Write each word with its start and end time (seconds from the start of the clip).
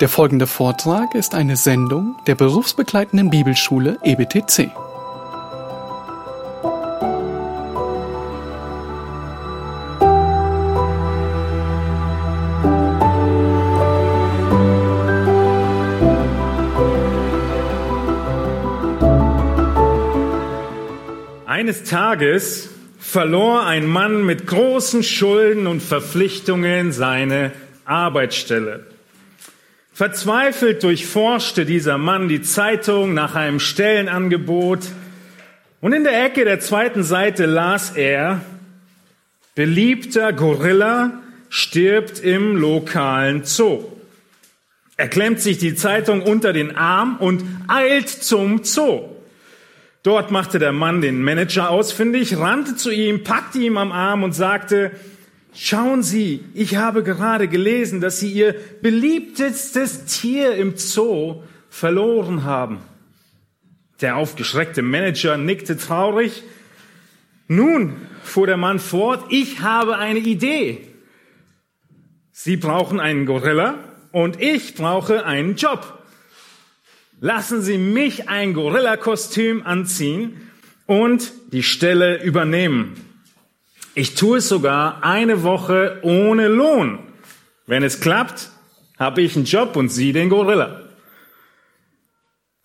Der 0.00 0.10
folgende 0.10 0.46
Vortrag 0.46 1.14
ist 1.14 1.34
eine 1.34 1.56
Sendung 1.56 2.16
der 2.26 2.34
berufsbegleitenden 2.34 3.30
Bibelschule 3.30 3.96
EBTC. 4.04 4.70
Eines 21.46 21.84
Tages 21.84 22.68
verlor 22.98 23.64
ein 23.64 23.86
Mann 23.86 24.26
mit 24.26 24.46
großen 24.46 25.02
Schulden 25.02 25.66
und 25.66 25.82
Verpflichtungen 25.82 26.92
seine 26.92 27.52
Arbeitsstelle. 27.86 28.95
Verzweifelt 29.96 30.82
durchforschte 30.82 31.64
dieser 31.64 31.96
Mann 31.96 32.28
die 32.28 32.42
Zeitung 32.42 33.14
nach 33.14 33.34
einem 33.34 33.58
Stellenangebot 33.58 34.80
und 35.80 35.94
in 35.94 36.04
der 36.04 36.22
Ecke 36.22 36.44
der 36.44 36.60
zweiten 36.60 37.02
Seite 37.02 37.46
las 37.46 37.92
er, 37.96 38.42
beliebter 39.54 40.34
Gorilla 40.34 41.22
stirbt 41.48 42.18
im 42.18 42.56
lokalen 42.56 43.44
Zoo. 43.44 43.84
Er 44.98 45.08
klemmt 45.08 45.40
sich 45.40 45.56
die 45.56 45.74
Zeitung 45.74 46.20
unter 46.20 46.52
den 46.52 46.76
Arm 46.76 47.16
und 47.16 47.42
eilt 47.66 48.10
zum 48.10 48.64
Zoo. 48.64 49.00
Dort 50.02 50.30
machte 50.30 50.58
der 50.58 50.72
Mann 50.72 51.00
den 51.00 51.22
Manager 51.22 51.70
ausfindig, 51.70 52.36
rannte 52.36 52.76
zu 52.76 52.90
ihm, 52.90 53.24
packte 53.24 53.60
ihm 53.60 53.78
am 53.78 53.92
Arm 53.92 54.24
und 54.24 54.34
sagte, 54.34 54.90
Schauen 55.58 56.02
Sie, 56.02 56.44
ich 56.52 56.76
habe 56.76 57.02
gerade 57.02 57.48
gelesen, 57.48 58.02
dass 58.02 58.20
Sie 58.20 58.30
Ihr 58.30 58.54
beliebtestes 58.82 60.04
Tier 60.04 60.54
im 60.54 60.76
Zoo 60.76 61.42
verloren 61.70 62.44
haben. 62.44 62.80
Der 64.02 64.16
aufgeschreckte 64.16 64.82
Manager 64.82 65.38
nickte 65.38 65.78
traurig. 65.78 66.42
Nun, 67.48 67.96
fuhr 68.22 68.46
der 68.46 68.58
Mann 68.58 68.78
fort, 68.78 69.24
ich 69.30 69.60
habe 69.60 69.96
eine 69.96 70.18
Idee. 70.18 70.88
Sie 72.32 72.58
brauchen 72.58 73.00
einen 73.00 73.24
Gorilla 73.24 73.78
und 74.12 74.42
ich 74.42 74.74
brauche 74.74 75.24
einen 75.24 75.56
Job. 75.56 76.02
Lassen 77.18 77.62
Sie 77.62 77.78
mich 77.78 78.28
ein 78.28 78.52
Gorilla-Kostüm 78.52 79.64
anziehen 79.64 80.50
und 80.84 81.32
die 81.50 81.62
Stelle 81.62 82.22
übernehmen. 82.22 83.05
Ich 83.98 84.14
tue 84.14 84.38
es 84.38 84.48
sogar 84.50 85.02
eine 85.02 85.42
Woche 85.42 86.00
ohne 86.02 86.48
Lohn. 86.48 86.98
Wenn 87.66 87.82
es 87.82 87.98
klappt, 87.98 88.50
habe 88.98 89.22
ich 89.22 89.36
einen 89.36 89.46
Job 89.46 89.74
und 89.74 89.88
Sie 89.88 90.12
den 90.12 90.28
Gorilla. 90.28 90.82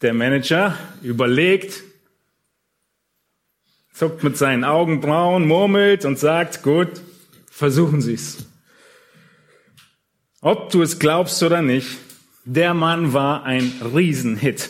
Der 0.02 0.14
Manager 0.14 0.78
überlegt, 1.02 1.84
zuckt 3.94 4.26
mit 4.26 4.36
seinen 4.36 4.66
Augenbrauen, 4.66 5.48
murmelt 5.48 6.04
und 6.04 6.20
sagt, 6.20 6.64
gut, 6.64 7.00
versuchen 7.50 8.02
Sie 8.02 8.16
es. 8.16 8.46
Ob 10.42 10.70
du 10.70 10.82
es 10.82 11.00
glaubst 11.00 11.42
oder 11.44 11.62
nicht, 11.62 11.98
der 12.44 12.74
Mann 12.74 13.14
war 13.14 13.46
ein 13.46 13.72
Riesenhit. 13.96 14.70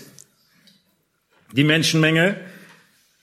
Die 1.53 1.63
Menschenmenge 1.63 2.39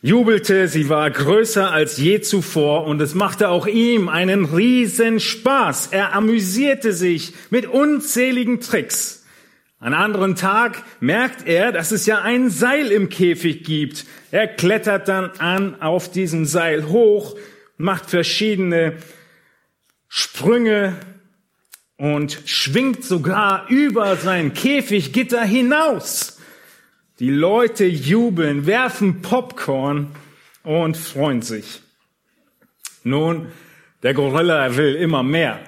jubelte, 0.00 0.68
sie 0.68 0.88
war 0.88 1.10
größer 1.10 1.70
als 1.70 1.96
je 1.96 2.20
zuvor 2.20 2.86
und 2.86 3.00
es 3.00 3.14
machte 3.14 3.48
auch 3.48 3.66
ihm 3.66 4.08
einen 4.08 4.44
riesen 4.44 5.20
Spaß. 5.20 5.88
Er 5.88 6.14
amüsierte 6.14 6.92
sich 6.92 7.32
mit 7.50 7.66
unzähligen 7.66 8.60
Tricks. 8.60 9.24
An 9.80 9.94
anderen 9.94 10.34
Tag 10.34 10.82
merkt 10.98 11.46
er, 11.46 11.70
dass 11.70 11.92
es 11.92 12.05
ja 12.06 12.20
ein 12.20 12.50
Seil 12.50 12.90
im 12.90 13.08
Käfig 13.08 13.62
gibt. 13.62 14.06
Er 14.32 14.48
klettert 14.48 15.06
dann 15.06 15.30
an 15.39 15.80
auf 15.80 16.11
diesem 16.11 16.46
Seil 16.46 16.89
hoch, 16.89 17.36
macht 17.77 18.11
verschiedene 18.11 18.96
Sprünge 20.08 20.96
und 21.96 22.40
schwingt 22.44 23.05
sogar 23.05 23.67
über 23.68 24.17
sein 24.17 24.52
Käfiggitter 24.52 25.44
hinaus. 25.44 26.37
Die 27.20 27.30
Leute 27.30 27.84
jubeln, 27.84 28.67
werfen 28.67 29.23
Popcorn 29.23 30.12
und 30.62 30.96
freuen 30.96 31.42
sich. 31.42 31.80
Nun, 33.02 33.48
der 34.05 34.14
Gorilla 34.14 34.77
will 34.77 34.95
immer 34.95 35.24
mehr. 35.24 35.58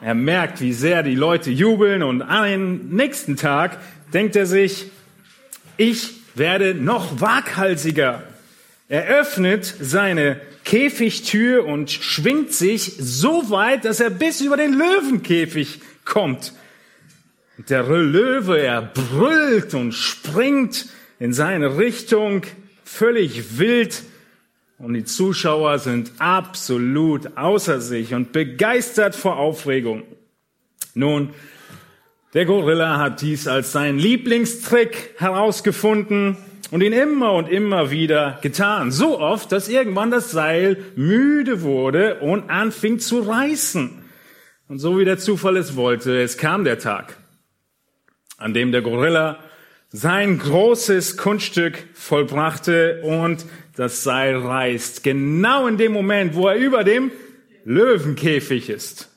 Er 0.00 0.14
merkt, 0.14 0.60
wie 0.60 0.72
sehr 0.72 1.02
die 1.02 1.16
Leute 1.16 1.50
jubeln 1.50 2.04
und 2.04 2.22
am 2.22 2.88
nächsten 2.90 3.36
Tag 3.36 3.78
denkt 4.14 4.36
er 4.36 4.46
sich, 4.46 4.86
ich 5.76 6.12
werde 6.36 6.74
noch 6.76 7.20
waghalsiger. 7.20 8.22
Er 8.88 9.06
öffnet 9.06 9.64
seine 9.80 10.40
Käfigtür 10.64 11.66
und 11.66 11.90
schwingt 11.90 12.52
sich 12.52 12.94
so 12.98 13.50
weit, 13.50 13.84
dass 13.84 13.98
er 13.98 14.10
bis 14.10 14.40
über 14.40 14.56
den 14.56 14.74
Löwenkäfig 14.74 15.80
kommt. 16.04 16.52
Der 17.68 17.82
Löwe, 17.82 18.60
er 18.60 18.82
brüllt 18.82 19.74
und 19.74 19.92
springt 19.92 20.86
in 21.20 21.32
seine 21.32 21.78
Richtung, 21.78 22.42
völlig 22.82 23.58
wild. 23.58 24.02
Und 24.78 24.94
die 24.94 25.04
Zuschauer 25.04 25.78
sind 25.78 26.10
absolut 26.18 27.36
außer 27.36 27.80
sich 27.80 28.14
und 28.14 28.32
begeistert 28.32 29.14
vor 29.14 29.36
Aufregung. 29.36 30.02
Nun, 30.94 31.30
der 32.32 32.46
Gorilla 32.46 32.96
hat 32.96 33.20
dies 33.20 33.46
als 33.46 33.72
seinen 33.72 33.98
Lieblingstrick 33.98 35.14
herausgefunden 35.18 36.38
und 36.70 36.80
ihn 36.80 36.94
immer 36.94 37.34
und 37.34 37.48
immer 37.48 37.90
wieder 37.90 38.38
getan. 38.40 38.90
So 38.90 39.20
oft, 39.20 39.52
dass 39.52 39.68
irgendwann 39.68 40.10
das 40.10 40.30
Seil 40.30 40.78
müde 40.96 41.60
wurde 41.60 42.20
und 42.20 42.48
anfing 42.48 42.98
zu 42.98 43.20
reißen. 43.20 43.90
Und 44.68 44.78
so 44.78 44.98
wie 44.98 45.04
der 45.04 45.18
Zufall 45.18 45.58
es 45.58 45.76
wollte, 45.76 46.22
es 46.22 46.38
kam 46.38 46.64
der 46.64 46.78
Tag, 46.78 47.18
an 48.38 48.54
dem 48.54 48.72
der 48.72 48.80
Gorilla 48.80 49.38
sein 49.90 50.38
großes 50.38 51.16
Kunststück 51.16 51.84
vollbrachte 51.94 53.02
und 53.02 53.44
das 53.74 54.04
Seil 54.04 54.36
reißt. 54.36 55.02
Genau 55.02 55.66
in 55.66 55.78
dem 55.78 55.92
Moment, 55.92 56.34
wo 56.34 56.48
er 56.48 56.56
über 56.56 56.84
dem 56.84 57.10
Löwenkäfig 57.64 58.70
ist. 58.70 59.08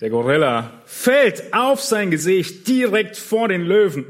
Der 0.00 0.10
Gorilla 0.10 0.82
fällt 0.86 1.52
auf 1.52 1.82
sein 1.82 2.10
Gesicht 2.10 2.68
direkt 2.68 3.16
vor 3.16 3.48
den 3.48 3.62
Löwen, 3.62 4.06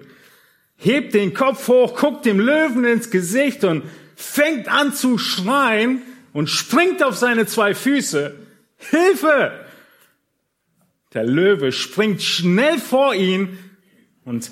hebt 0.77 1.15
den 1.15 1.33
Kopf 1.33 1.67
hoch, 1.69 1.97
guckt 1.97 2.27
dem 2.27 2.41
Löwen 2.41 2.85
ins 2.85 3.11
Gesicht 3.11 3.65
und 3.65 3.85
fängt 4.15 4.69
an 4.69 4.93
zu 4.93 5.17
schreien 5.17 6.03
und 6.35 6.51
springt 6.51 7.03
auf 7.03 7.17
seine 7.17 7.47
zwei 7.47 7.75
Füße. 7.75 8.35
Hilfe! 8.77 9.65
Der 11.15 11.25
Löwe 11.25 11.73
springt 11.73 12.23
schnell 12.23 12.79
vor 12.79 13.15
ihn 13.15 13.59
und 14.27 14.51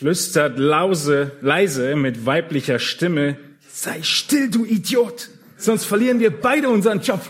flüstert 0.00 0.58
lause, 0.58 1.32
leise 1.42 1.94
mit 1.94 2.24
weiblicher 2.24 2.78
Stimme, 2.78 3.36
sei 3.68 4.02
still, 4.02 4.48
du 4.50 4.64
Idiot, 4.64 5.28
sonst 5.58 5.84
verlieren 5.84 6.20
wir 6.20 6.30
beide 6.30 6.70
unseren 6.70 7.02
Job. 7.02 7.20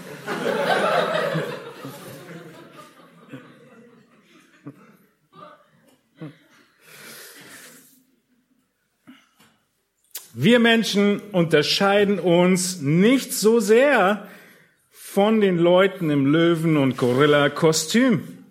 Wir 10.33 10.61
Menschen 10.61 11.19
unterscheiden 11.33 12.21
uns 12.21 12.81
nicht 12.81 13.33
so 13.33 13.59
sehr 13.59 14.29
von 14.93 15.41
den 15.41 15.59
Leuten 15.59 16.09
im 16.09 16.25
Löwen- 16.25 16.77
und 16.77 16.97
Gorilla-Kostüm. 16.97 18.45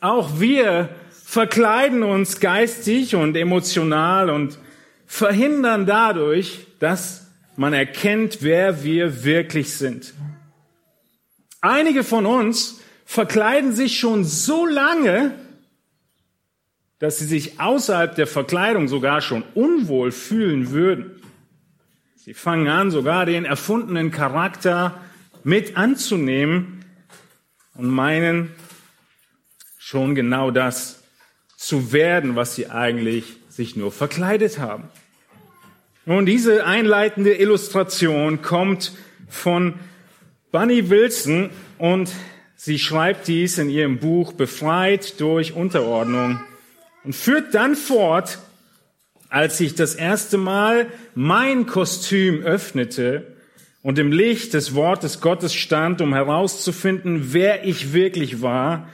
Auch 0.00 0.40
wir 0.40 0.88
verkleiden 1.34 2.04
uns 2.04 2.38
geistig 2.38 3.16
und 3.16 3.36
emotional 3.36 4.30
und 4.30 4.56
verhindern 5.04 5.84
dadurch, 5.84 6.68
dass 6.78 7.26
man 7.56 7.72
erkennt, 7.72 8.38
wer 8.42 8.84
wir 8.84 9.24
wirklich 9.24 9.74
sind. 9.74 10.14
Einige 11.60 12.04
von 12.04 12.24
uns 12.24 12.80
verkleiden 13.04 13.72
sich 13.72 13.98
schon 13.98 14.22
so 14.22 14.64
lange, 14.64 15.32
dass 17.00 17.18
sie 17.18 17.26
sich 17.26 17.58
außerhalb 17.58 18.14
der 18.14 18.28
Verkleidung 18.28 18.86
sogar 18.86 19.20
schon 19.20 19.42
unwohl 19.54 20.12
fühlen 20.12 20.70
würden. 20.70 21.20
Sie 22.14 22.32
fangen 22.32 22.68
an, 22.68 22.92
sogar 22.92 23.26
den 23.26 23.44
erfundenen 23.44 24.12
Charakter 24.12 25.00
mit 25.42 25.76
anzunehmen 25.76 26.84
und 27.74 27.88
meinen 27.88 28.52
schon 29.78 30.14
genau 30.14 30.52
das 30.52 31.03
zu 31.66 31.92
werden, 31.92 32.36
was 32.36 32.54
sie 32.54 32.68
eigentlich 32.68 33.36
sich 33.48 33.76
nur 33.76 33.90
verkleidet 33.90 34.58
haben. 34.58 34.84
Nun, 36.06 36.26
diese 36.26 36.66
einleitende 36.66 37.34
Illustration 37.34 38.42
kommt 38.42 38.92
von 39.28 39.74
Bunny 40.52 40.90
Wilson 40.90 41.50
und 41.78 42.10
Sie 42.56 42.78
schreibt 42.78 43.28
dies 43.28 43.58
in 43.58 43.68
ihrem 43.68 43.98
Buch 43.98 44.32
Befreit 44.32 45.20
durch 45.20 45.52
Unterordnung 45.52 46.40
und 47.02 47.14
führt 47.14 47.54
dann 47.54 47.76
fort, 47.76 48.38
als 49.28 49.60
ich 49.60 49.74
das 49.74 49.94
erste 49.94 50.38
Mal 50.38 50.86
mein 51.14 51.66
Kostüm 51.66 52.42
öffnete 52.42 53.34
und 53.82 53.98
im 53.98 54.12
Licht 54.12 54.54
des 54.54 54.74
Wortes 54.74 55.20
Gottes 55.20 55.52
stand, 55.52 56.00
um 56.00 56.14
herauszufinden, 56.14 57.34
wer 57.34 57.66
ich 57.66 57.92
wirklich 57.92 58.40
war, 58.40 58.88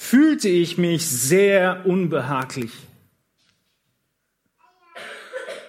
fühlte 0.00 0.48
ich 0.48 0.78
mich 0.78 1.06
sehr 1.06 1.82
unbehaglich. 1.84 2.72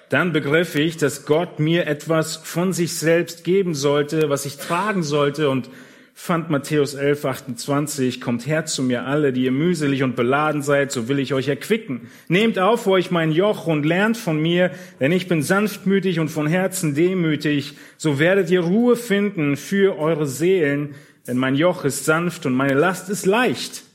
Dann 0.09 0.31
begriff 0.31 0.75
ich, 0.75 0.95
dass 0.95 1.25
Gott 1.25 1.59
mir 1.59 1.85
etwas 1.85 2.37
von 2.37 2.71
sich 2.71 2.95
selbst 2.95 3.43
geben 3.43 3.75
sollte, 3.75 4.29
was 4.29 4.45
ich 4.45 4.55
tragen 4.55 5.03
sollte 5.03 5.49
und 5.49 5.69
fand 6.13 6.49
Matthäus 6.49 6.93
11, 6.93 7.25
28, 7.25 8.21
kommt 8.21 8.47
her 8.47 8.65
zu 8.65 8.83
mir 8.83 9.05
alle, 9.05 9.33
die 9.33 9.43
ihr 9.43 9.51
mühselig 9.51 10.01
und 10.01 10.15
beladen 10.15 10.61
seid, 10.61 10.93
so 10.93 11.09
will 11.09 11.19
ich 11.19 11.33
euch 11.33 11.49
erquicken. 11.49 12.07
Nehmt 12.29 12.57
auf 12.57 12.87
euch 12.87 13.11
mein 13.11 13.33
Joch 13.33 13.67
und 13.67 13.85
lernt 13.85 14.15
von 14.15 14.41
mir, 14.41 14.71
denn 15.01 15.11
ich 15.11 15.27
bin 15.27 15.43
sanftmütig 15.43 16.19
und 16.19 16.29
von 16.29 16.47
Herzen 16.47 16.95
demütig, 16.95 17.73
so 17.97 18.17
werdet 18.17 18.49
ihr 18.49 18.61
Ruhe 18.61 18.95
finden 18.95 19.57
für 19.57 19.99
eure 19.99 20.25
Seelen, 20.25 20.95
denn 21.27 21.37
mein 21.37 21.55
Joch 21.55 21.83
ist 21.83 22.05
sanft 22.05 22.45
und 22.45 22.53
meine 22.53 22.75
Last 22.75 23.09
ist 23.09 23.25
leicht. 23.25 23.90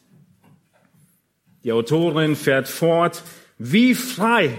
Die 1.66 1.72
Autorin 1.72 2.36
fährt 2.36 2.68
fort, 2.68 3.24
wie 3.58 3.96
frei, 3.96 4.56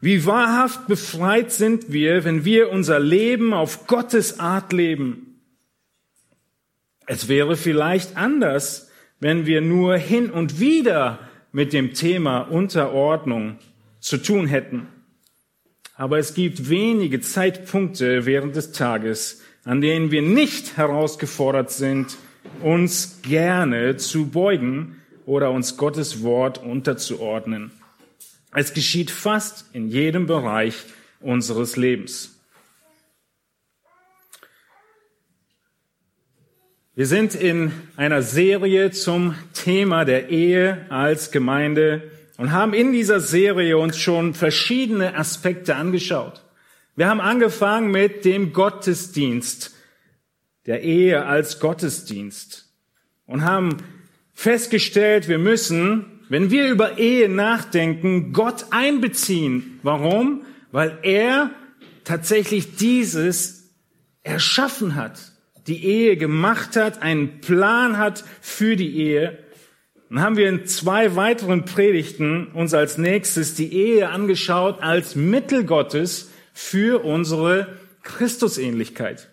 wie 0.00 0.24
wahrhaft 0.24 0.86
befreit 0.86 1.50
sind 1.50 1.92
wir, 1.92 2.24
wenn 2.24 2.44
wir 2.44 2.70
unser 2.70 3.00
Leben 3.00 3.52
auf 3.52 3.88
Gottes 3.88 4.38
Art 4.38 4.72
leben. 4.72 5.40
Es 7.06 7.26
wäre 7.26 7.56
vielleicht 7.56 8.16
anders, 8.16 8.88
wenn 9.18 9.46
wir 9.46 9.62
nur 9.62 9.96
hin 9.96 10.30
und 10.30 10.60
wieder 10.60 11.18
mit 11.50 11.72
dem 11.72 11.92
Thema 11.92 12.42
Unterordnung 12.42 13.58
zu 13.98 14.18
tun 14.18 14.46
hätten. 14.46 14.86
Aber 15.96 16.20
es 16.20 16.34
gibt 16.34 16.70
wenige 16.70 17.20
Zeitpunkte 17.20 18.26
während 18.26 18.54
des 18.54 18.70
Tages, 18.70 19.42
an 19.64 19.80
denen 19.80 20.12
wir 20.12 20.22
nicht 20.22 20.76
herausgefordert 20.76 21.72
sind, 21.72 22.16
uns 22.62 23.22
gerne 23.22 23.96
zu 23.96 24.28
beugen 24.28 25.00
oder 25.26 25.50
uns 25.50 25.76
Gottes 25.76 26.22
Wort 26.22 26.58
unterzuordnen. 26.58 27.70
Es 28.52 28.72
geschieht 28.72 29.10
fast 29.10 29.66
in 29.72 29.88
jedem 29.88 30.26
Bereich 30.26 30.74
unseres 31.20 31.76
Lebens. 31.76 32.30
Wir 36.96 37.06
sind 37.06 37.34
in 37.34 37.72
einer 37.96 38.22
Serie 38.22 38.92
zum 38.92 39.34
Thema 39.52 40.04
der 40.04 40.28
Ehe 40.28 40.86
als 40.90 41.32
Gemeinde 41.32 42.08
und 42.36 42.52
haben 42.52 42.72
in 42.72 42.92
dieser 42.92 43.18
Serie 43.18 43.78
uns 43.78 43.98
schon 43.98 44.34
verschiedene 44.34 45.16
Aspekte 45.16 45.74
angeschaut. 45.74 46.44
Wir 46.94 47.08
haben 47.08 47.20
angefangen 47.20 47.90
mit 47.90 48.24
dem 48.24 48.52
Gottesdienst, 48.52 49.74
der 50.66 50.82
Ehe 50.82 51.26
als 51.26 51.58
Gottesdienst 51.58 52.72
und 53.26 53.42
haben 53.42 53.78
festgestellt, 54.34 55.28
wir 55.28 55.38
müssen, 55.38 56.20
wenn 56.28 56.50
wir 56.50 56.68
über 56.68 56.98
Ehe 56.98 57.28
nachdenken, 57.28 58.32
Gott 58.32 58.66
einbeziehen. 58.70 59.78
Warum? 59.82 60.42
Weil 60.72 60.98
er 61.02 61.50
tatsächlich 62.04 62.76
dieses 62.76 63.70
erschaffen 64.22 64.94
hat 64.94 65.34
die 65.66 65.84
Ehe 65.84 66.16
gemacht 66.16 66.76
hat, 66.76 67.02
einen 67.02 67.40
Plan 67.40 67.98
hat 67.98 68.24
für 68.40 68.76
die 68.76 68.96
Ehe. 68.98 69.38
Dann 70.08 70.20
haben 70.20 70.36
wir 70.36 70.48
in 70.48 70.66
zwei 70.66 71.16
weiteren 71.16 71.64
Predigten 71.64 72.48
uns 72.48 72.74
als 72.74 72.98
nächstes 72.98 73.54
die 73.54 73.72
Ehe 73.72 74.10
angeschaut 74.10 74.82
als 74.82 75.16
Mittel 75.16 75.64
Gottes 75.64 76.30
für 76.52 77.04
unsere 77.04 77.78
Christusähnlichkeit. 78.02 79.30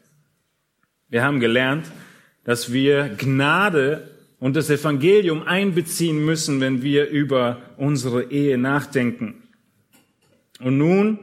Wir 1.09 1.23
haben 1.23 1.39
gelernt, 1.39 1.85
dass 2.45 2.71
wir 2.71 3.09
Gnade 3.17 4.10
und 4.41 4.55
das 4.55 4.71
Evangelium 4.71 5.43
einbeziehen 5.43 6.25
müssen, 6.25 6.59
wenn 6.59 6.81
wir 6.81 7.07
über 7.09 7.61
unsere 7.77 8.31
Ehe 8.31 8.57
nachdenken. 8.57 9.35
Und 10.59 10.79
nun 10.79 11.19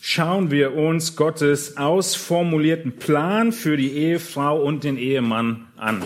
schauen 0.00 0.50
wir 0.50 0.74
uns 0.74 1.14
Gottes 1.16 1.76
ausformulierten 1.76 2.96
Plan 2.96 3.52
für 3.52 3.76
die 3.76 3.92
Ehefrau 3.92 4.60
und 4.60 4.82
den 4.82 4.98
Ehemann 4.98 5.68
an. 5.76 6.02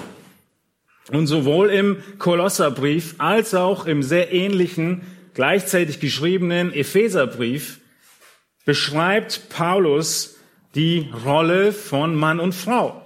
Und 1.10 1.26
sowohl 1.26 1.70
im 1.70 1.96
Kolosserbrief 2.18 3.14
als 3.16 3.54
auch 3.54 3.86
im 3.86 4.02
sehr 4.02 4.30
ähnlichen, 4.30 5.00
gleichzeitig 5.32 5.98
geschriebenen 5.98 6.74
Epheserbrief 6.74 7.80
beschreibt 8.66 9.48
Paulus 9.48 10.36
die 10.74 11.08
Rolle 11.24 11.72
von 11.72 12.14
Mann 12.14 12.38
und 12.38 12.54
Frau. 12.54 13.00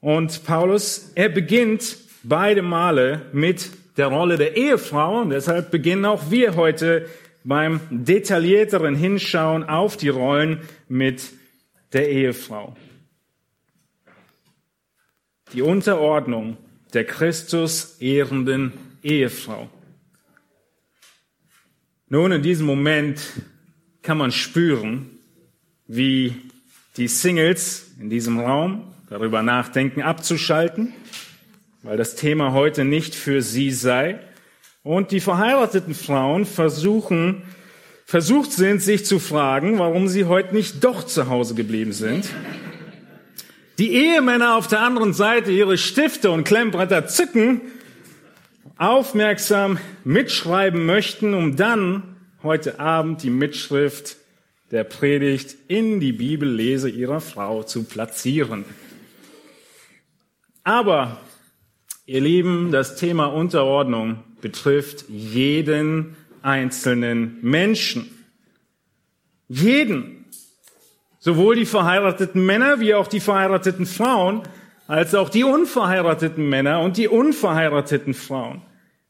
Und 0.00 0.44
Paulus, 0.44 1.12
er 1.14 1.30
beginnt 1.30 2.03
beide 2.24 2.62
Male 2.62 3.22
mit 3.32 3.70
der 3.96 4.08
Rolle 4.08 4.36
der 4.36 4.56
Ehefrau 4.56 5.20
und 5.20 5.30
deshalb 5.30 5.70
beginnen 5.70 6.04
auch 6.04 6.30
wir 6.30 6.56
heute 6.56 7.08
beim 7.44 7.80
detaillierteren 7.90 8.96
Hinschauen 8.96 9.64
auf 9.64 9.96
die 9.96 10.08
Rollen 10.08 10.62
mit 10.88 11.32
der 11.92 12.08
Ehefrau. 12.10 12.74
Die 15.52 15.62
Unterordnung 15.62 16.56
der 16.92 17.04
Christus 17.04 17.98
ehrenden 18.00 18.72
Ehefrau. 19.02 19.68
Nun, 22.08 22.32
in 22.32 22.42
diesem 22.42 22.66
Moment 22.66 23.20
kann 24.02 24.18
man 24.18 24.32
spüren, 24.32 25.10
wie 25.86 26.34
die 26.96 27.08
Singles 27.08 27.90
in 28.00 28.10
diesem 28.10 28.38
Raum 28.40 28.94
darüber 29.08 29.42
nachdenken, 29.42 30.02
abzuschalten, 30.02 30.94
weil 31.84 31.96
das 31.96 32.16
Thema 32.16 32.52
heute 32.52 32.84
nicht 32.84 33.14
für 33.14 33.42
sie 33.42 33.70
sei, 33.70 34.18
und 34.82 35.12
die 35.12 35.20
verheirateten 35.20 35.94
Frauen 35.94 36.44
versuchen, 36.44 37.42
versucht 38.04 38.52
sind, 38.52 38.82
sich 38.82 39.06
zu 39.06 39.18
fragen, 39.18 39.78
warum 39.78 40.08
sie 40.08 40.26
heute 40.26 40.54
nicht 40.54 40.84
doch 40.84 41.04
zu 41.04 41.28
Hause 41.28 41.54
geblieben 41.54 41.92
sind. 41.92 42.28
Die 43.78 43.94
Ehemänner 43.94 44.56
auf 44.56 44.66
der 44.66 44.80
anderen 44.80 45.14
Seite 45.14 45.50
ihre 45.50 45.78
Stifte 45.78 46.30
und 46.30 46.44
Klemmbretter 46.44 47.06
zücken, 47.06 47.62
aufmerksam 48.76 49.78
mitschreiben 50.04 50.84
möchten, 50.84 51.32
um 51.32 51.56
dann 51.56 52.16
heute 52.42 52.78
Abend 52.78 53.22
die 53.22 53.30
Mitschrift 53.30 54.16
der 54.70 54.84
Predigt 54.84 55.56
in 55.68 55.98
die 55.98 56.12
Bibellese 56.12 56.90
ihrer 56.90 57.20
Frau 57.20 57.62
zu 57.62 57.84
platzieren. 57.84 58.64
Aber, 60.62 61.20
ihr 62.06 62.20
Lieben, 62.20 62.70
das 62.70 62.96
Thema 62.96 63.26
Unterordnung 63.26 64.22
betrifft 64.40 65.06
jeden 65.08 66.16
einzelnen 66.42 67.38
Menschen. 67.40 68.10
Jeden. 69.48 70.26
Sowohl 71.18 71.56
die 71.56 71.64
verheirateten 71.66 72.44
Männer 72.44 72.80
wie 72.80 72.94
auch 72.94 73.06
die 73.06 73.20
verheirateten 73.20 73.86
Frauen, 73.86 74.42
als 74.86 75.14
auch 75.14 75.30
die 75.30 75.44
unverheirateten 75.44 76.46
Männer 76.46 76.80
und 76.80 76.98
die 76.98 77.08
unverheirateten 77.08 78.12
Frauen. 78.12 78.60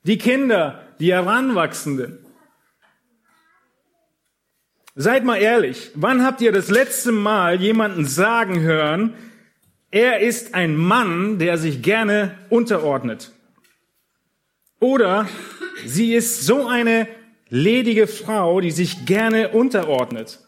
Die 0.04 0.18
Kinder, 0.18 0.80
die 1.00 1.12
Heranwachsenden. 1.12 2.18
Seid 4.94 5.24
mal 5.24 5.38
ehrlich, 5.38 5.90
wann 5.96 6.22
habt 6.22 6.40
ihr 6.40 6.52
das 6.52 6.70
letzte 6.70 7.10
Mal 7.10 7.60
jemanden 7.60 8.04
sagen 8.06 8.60
hören, 8.60 9.14
er 9.94 10.18
ist 10.18 10.54
ein 10.54 10.74
Mann, 10.76 11.38
der 11.38 11.56
sich 11.56 11.80
gerne 11.80 12.36
unterordnet? 12.50 13.30
Oder 14.80 15.28
sie 15.86 16.14
ist 16.14 16.44
so 16.44 16.66
eine 16.66 17.06
ledige 17.48 18.08
Frau, 18.08 18.60
die 18.60 18.72
sich 18.72 19.06
gerne 19.06 19.50
unterordnet. 19.50 20.40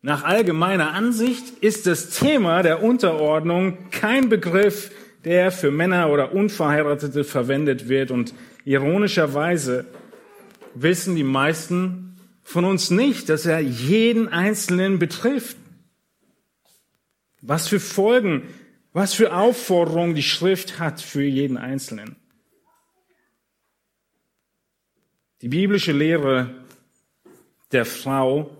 Nach 0.00 0.22
allgemeiner 0.22 0.92
Ansicht 0.92 1.58
ist 1.60 1.88
das 1.88 2.10
Thema 2.10 2.62
der 2.62 2.84
Unterordnung 2.84 3.90
kein 3.90 4.28
Begriff, 4.28 4.92
der 5.24 5.50
für 5.50 5.72
Männer 5.72 6.10
oder 6.10 6.34
Unverheiratete 6.34 7.24
verwendet 7.24 7.88
wird. 7.88 8.12
Und 8.12 8.32
ironischerweise 8.64 9.86
wissen 10.76 11.16
die 11.16 11.24
meisten 11.24 12.16
von 12.44 12.64
uns 12.64 12.90
nicht, 12.90 13.28
dass 13.28 13.44
er 13.44 13.58
jeden 13.58 14.28
Einzelnen 14.28 15.00
betrifft. 15.00 15.56
Was 17.46 17.68
für 17.68 17.80
Folgen 17.80 18.48
was 18.94 19.12
für 19.12 19.34
Aufforderungen 19.34 20.14
die 20.14 20.22
Schrift 20.22 20.78
hat 20.78 21.02
für 21.02 21.24
jeden 21.24 21.58
Einzelnen. 21.58 22.16
Die 25.42 25.48
biblische 25.48 25.92
Lehre 25.92 26.64
der 27.72 27.84
Frau 27.84 28.56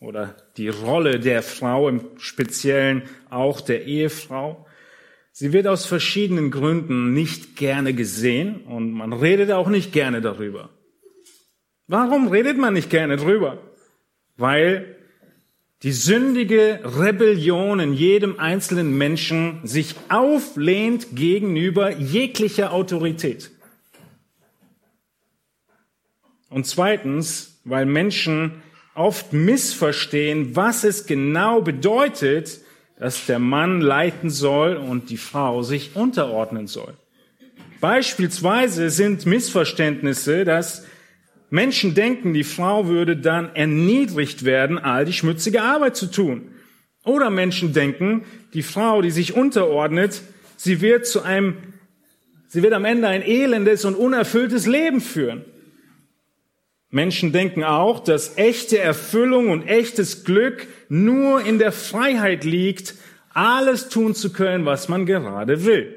oder 0.00 0.34
die 0.56 0.68
Rolle 0.68 1.20
der 1.20 1.42
Frau, 1.42 1.88
im 1.88 2.18
Speziellen 2.18 3.02
auch 3.30 3.60
der 3.60 3.84
Ehefrau, 3.84 4.66
Sie 5.38 5.52
wird 5.52 5.66
aus 5.66 5.84
verschiedenen 5.84 6.50
Gründen 6.50 7.12
nicht 7.12 7.56
gerne 7.56 7.92
gesehen 7.92 8.62
und 8.62 8.90
man 8.92 9.12
redet 9.12 9.50
auch 9.50 9.68
nicht 9.68 9.92
gerne 9.92 10.22
darüber. 10.22 10.70
Warum 11.86 12.28
redet 12.28 12.56
man 12.56 12.72
nicht 12.72 12.88
gerne 12.88 13.18
drüber? 13.18 13.58
Weil 14.38 14.95
die 15.82 15.92
sündige 15.92 16.80
Rebellion 16.84 17.80
in 17.80 17.92
jedem 17.92 18.40
einzelnen 18.40 18.96
Menschen 18.96 19.60
sich 19.64 19.94
auflehnt 20.08 21.14
gegenüber 21.14 21.90
jeglicher 21.90 22.72
Autorität. 22.72 23.50
Und 26.48 26.66
zweitens, 26.66 27.60
weil 27.64 27.84
Menschen 27.84 28.62
oft 28.94 29.32
missverstehen, 29.32 30.56
was 30.56 30.84
es 30.84 31.06
genau 31.06 31.60
bedeutet, 31.60 32.60
dass 32.98 33.26
der 33.26 33.38
Mann 33.38 33.82
leiten 33.82 34.30
soll 34.30 34.76
und 34.76 35.10
die 35.10 35.18
Frau 35.18 35.62
sich 35.62 35.94
unterordnen 35.94 36.66
soll. 36.66 36.94
Beispielsweise 37.80 38.88
sind 38.88 39.26
Missverständnisse, 39.26 40.46
dass 40.46 40.86
Menschen 41.50 41.94
denken, 41.94 42.34
die 42.34 42.44
Frau 42.44 42.88
würde 42.88 43.16
dann 43.16 43.54
erniedrigt 43.54 44.44
werden, 44.44 44.78
all 44.78 45.04
die 45.04 45.12
schmutzige 45.12 45.62
Arbeit 45.62 45.96
zu 45.96 46.10
tun. 46.10 46.50
Oder 47.04 47.30
Menschen 47.30 47.72
denken, 47.72 48.24
die 48.52 48.62
Frau, 48.62 49.00
die 49.00 49.12
sich 49.12 49.34
unterordnet, 49.34 50.22
sie 50.56 50.80
wird 50.80 51.06
zu 51.06 51.22
einem, 51.22 51.56
sie 52.48 52.62
wird 52.62 52.72
am 52.72 52.84
Ende 52.84 53.06
ein 53.06 53.22
elendes 53.22 53.84
und 53.84 53.94
unerfülltes 53.94 54.66
Leben 54.66 55.00
führen. 55.00 55.44
Menschen 56.90 57.32
denken 57.32 57.62
auch, 57.62 58.00
dass 58.00 58.38
echte 58.38 58.78
Erfüllung 58.78 59.50
und 59.50 59.68
echtes 59.68 60.24
Glück 60.24 60.66
nur 60.88 61.44
in 61.44 61.58
der 61.58 61.72
Freiheit 61.72 62.44
liegt, 62.44 62.94
alles 63.32 63.88
tun 63.88 64.14
zu 64.14 64.32
können, 64.32 64.64
was 64.64 64.88
man 64.88 65.04
gerade 65.04 65.64
will. 65.64 65.95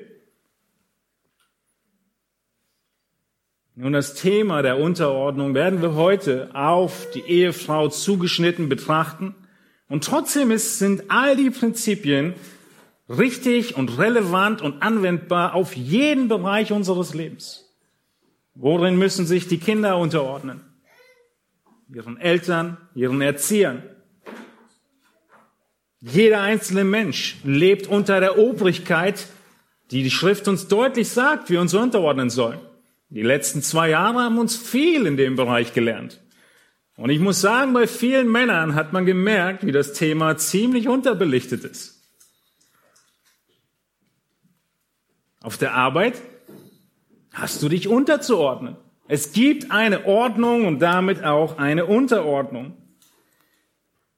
Nun, 3.81 3.93
das 3.93 4.13
Thema 4.13 4.61
der 4.61 4.77
Unterordnung 4.77 5.53
werden 5.53 5.81
wir 5.81 5.93
heute 5.93 6.49
auf 6.53 7.07
die 7.15 7.21
Ehefrau 7.21 7.87
zugeschnitten 7.87 8.67
betrachten. 8.67 9.33
Und 9.87 10.03
trotzdem 10.03 10.51
ist, 10.51 10.79
sind 10.79 11.03
all 11.07 11.37
die 11.37 11.49
Prinzipien 11.49 12.33
richtig 13.07 13.77
und 13.77 13.97
relevant 13.97 14.61
und 14.61 14.81
anwendbar 14.83 15.55
auf 15.55 15.77
jeden 15.77 16.27
Bereich 16.27 16.73
unseres 16.73 17.13
Lebens. 17.13 17.73
Worin 18.53 18.97
müssen 18.97 19.25
sich 19.25 19.47
die 19.47 19.59
Kinder 19.59 19.97
unterordnen? 19.97 20.59
Ihren 21.87 22.17
Eltern, 22.17 22.75
ihren 22.95 23.21
Erziehern. 23.21 23.81
Jeder 26.01 26.41
einzelne 26.41 26.83
Mensch 26.83 27.37
lebt 27.45 27.87
unter 27.87 28.19
der 28.19 28.37
Obrigkeit, 28.37 29.27
die 29.91 30.03
die 30.03 30.11
Schrift 30.11 30.49
uns 30.49 30.67
deutlich 30.67 31.07
sagt, 31.07 31.47
wie 31.47 31.53
wir 31.53 31.61
uns 31.61 31.73
unterordnen 31.73 32.29
sollen. 32.29 32.59
Die 33.09 33.23
letzten 33.23 33.63
zwei 33.63 33.89
Jahre 33.89 34.19
haben 34.19 34.37
uns 34.37 34.55
viel 34.55 35.07
in 35.07 35.17
dem 35.17 35.35
Bereich 35.35 35.73
gelernt. 35.73 36.21
Und 36.95 37.09
ich 37.09 37.19
muss 37.19 37.41
sagen, 37.41 37.73
bei 37.73 37.87
vielen 37.87 38.31
Männern 38.31 38.75
hat 38.75 38.93
man 38.93 39.05
gemerkt, 39.05 39.65
wie 39.65 39.71
das 39.71 39.93
Thema 39.93 40.37
ziemlich 40.37 40.87
unterbelichtet 40.87 41.63
ist. 41.63 41.99
Auf 45.41 45.57
der 45.57 45.73
Arbeit 45.73 46.21
hast 47.33 47.63
du 47.63 47.69
dich 47.69 47.87
unterzuordnen. 47.87 48.75
Es 49.07 49.31
gibt 49.31 49.71
eine 49.71 50.05
Ordnung 50.05 50.67
und 50.67 50.79
damit 50.79 51.23
auch 51.23 51.57
eine 51.57 51.85
Unterordnung. 51.85 52.77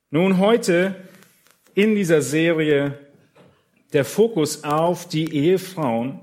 Nun 0.09 0.39
heute 0.39 0.95
in 1.75 1.95
dieser 1.95 2.21
Serie 2.21 2.99
der 3.93 4.03
Fokus 4.03 4.65
auf 4.65 5.07
die 5.07 5.33
Ehefrauen 5.33 6.19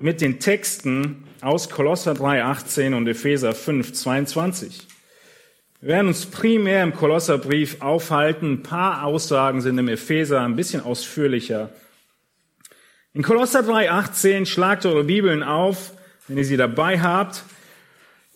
mit 0.00 0.20
den 0.20 0.40
Texten 0.40 1.24
aus 1.42 1.68
Kolosser 1.68 2.12
3,18 2.12 2.94
und 2.94 3.06
Epheser 3.06 3.50
5,22. 3.50 4.84
Wir 5.80 5.88
werden 5.90 6.08
uns 6.08 6.26
primär 6.26 6.82
im 6.82 6.94
Kolosserbrief 6.94 7.80
aufhalten. 7.80 8.52
Ein 8.52 8.62
paar 8.62 9.04
Aussagen 9.04 9.60
sind 9.60 9.78
im 9.78 9.88
Epheser 9.88 10.40
ein 10.40 10.56
bisschen 10.56 10.82
ausführlicher. 10.82 11.70
In 13.12 13.22
Kolosser 13.22 13.60
3,18 13.60 14.46
schlagt 14.46 14.86
eure 14.86 15.04
Bibeln 15.04 15.42
auf, 15.42 15.92
wenn 16.28 16.38
ihr 16.38 16.44
sie 16.44 16.56
dabei 16.56 17.00
habt. 17.00 17.42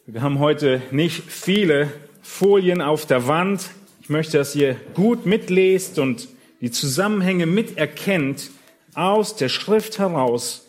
Wir 0.06 0.20
haben 0.20 0.38
heute 0.38 0.82
nicht 0.90 1.22
viele 1.30 1.90
Folien 2.22 2.82
auf 2.82 3.06
der 3.06 3.26
Wand. 3.26 3.70
Ich 4.02 4.10
möchte, 4.10 4.36
dass 4.36 4.54
ihr 4.54 4.76
gut 4.94 5.24
mitlest 5.26 5.98
und 5.98 6.28
die 6.60 6.70
Zusammenhänge 6.70 7.46
miterkennt 7.46 8.50
aus 8.94 9.36
der 9.36 9.48
Schrift 9.48 9.98
heraus, 9.98 10.63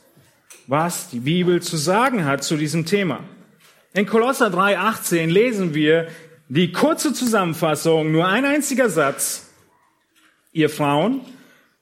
was 0.68 1.10
die 1.10 1.20
Bibel 1.20 1.62
zu 1.62 1.78
sagen 1.78 2.26
hat 2.26 2.44
zu 2.44 2.58
diesem 2.58 2.86
Thema. 2.86 3.24
In 3.94 4.06
Kolosser 4.06 4.48
3,18 4.48 5.28
lesen 5.28 5.74
wir 5.74 6.08
die 6.50 6.72
kurze 6.72 7.14
Zusammenfassung, 7.14 8.12
nur 8.12 8.28
ein 8.28 8.46
einziger 8.46 8.90
Satz. 8.90 9.50
Ihr 10.52 10.70
Frauen, 10.70 11.22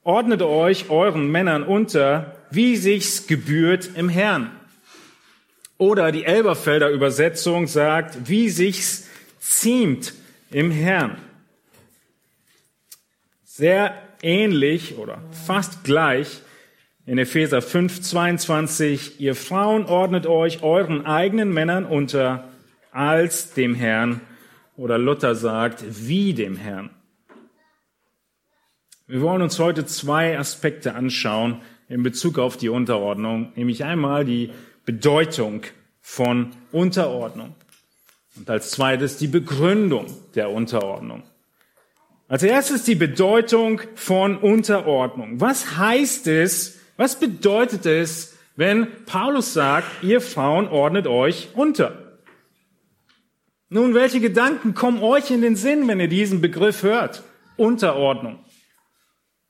ordnet 0.04 0.42
euch 0.42 0.90
euren 0.90 1.32
Männern 1.32 1.63
unter, 1.63 2.36
wie 2.52 2.75
sich's 2.75 3.28
gebührt 3.28 3.92
im 3.96 4.10
Herrn. 4.10 4.52
Oder 5.78 6.12
die 6.12 6.25
Elberfelder 6.25 6.90
Übersetzung 6.90 7.68
sagt, 7.68 8.30
wie 8.30 8.50
sich's 8.50 9.08
ziemt 9.40 10.13
im 10.52 10.72
Herrn. 10.72 11.18
Sehr 13.44 13.94
ähnlich 14.22 14.98
oder 14.98 15.22
fast 15.46 15.84
gleich 15.84 16.42
in 17.05 17.17
Epheser 17.17 17.62
5, 17.62 18.01
22, 18.01 19.19
ihr 19.19 19.36
Frauen 19.36 19.86
ordnet 19.86 20.25
euch 20.25 20.63
euren 20.63 21.05
eigenen 21.05 21.53
Männern 21.53 21.86
unter 21.86 22.48
als 22.91 23.53
dem 23.53 23.75
Herrn 23.75 24.22
oder 24.77 24.98
Luther 24.98 25.36
sagt, 25.36 25.83
wie 26.07 26.33
dem 26.33 26.55
Herrn. 26.55 26.91
Wir 29.05 29.22
wollen 29.22 29.41
uns 29.41 29.60
heute 29.60 29.86
zwei 29.86 30.39
Aspekte 30.39 30.95
anschauen 30.95 31.62
in 31.89 32.03
Bezug 32.03 32.39
auf 32.39 32.55
die 32.55 32.69
Unterordnung, 32.69 33.51
nämlich 33.55 33.83
einmal 33.83 34.24
die 34.24 34.51
Bedeutung 34.86 35.63
von 36.01 36.51
Unterordnung 36.72 37.53
und 38.38 38.50
als 38.50 38.72
zweites 38.72 39.17
die 39.17 39.27
Begründung 39.27 40.05
der 40.36 40.50
Unterordnung. 40.50 41.24
Als 42.29 42.43
erstes 42.43 42.83
die 42.83 42.95
Bedeutung 42.95 43.81
von 43.95 44.38
Unterordnung. 44.38 45.41
Was 45.41 45.77
heißt 45.77 46.27
es, 46.27 46.79
was 47.03 47.19
bedeutet 47.19 47.86
es, 47.86 48.38
wenn 48.55 49.03
Paulus 49.03 49.53
sagt, 49.53 50.03
ihr 50.03 50.22
Frauen 50.22 50.69
ordnet 50.69 51.05
euch 51.05 51.50
unter? 51.53 52.17
Nun, 53.67 53.93
welche 53.93 54.22
Gedanken 54.22 54.74
kommen 54.74 55.03
euch 55.03 55.29
in 55.29 55.41
den 55.41 55.57
Sinn, 55.57 55.86
wenn 55.89 56.00
ihr 56.00 56.07
diesen 56.07 56.39
Begriff 56.39 56.81
hört? 56.81 57.24
Unterordnung. 57.57 58.39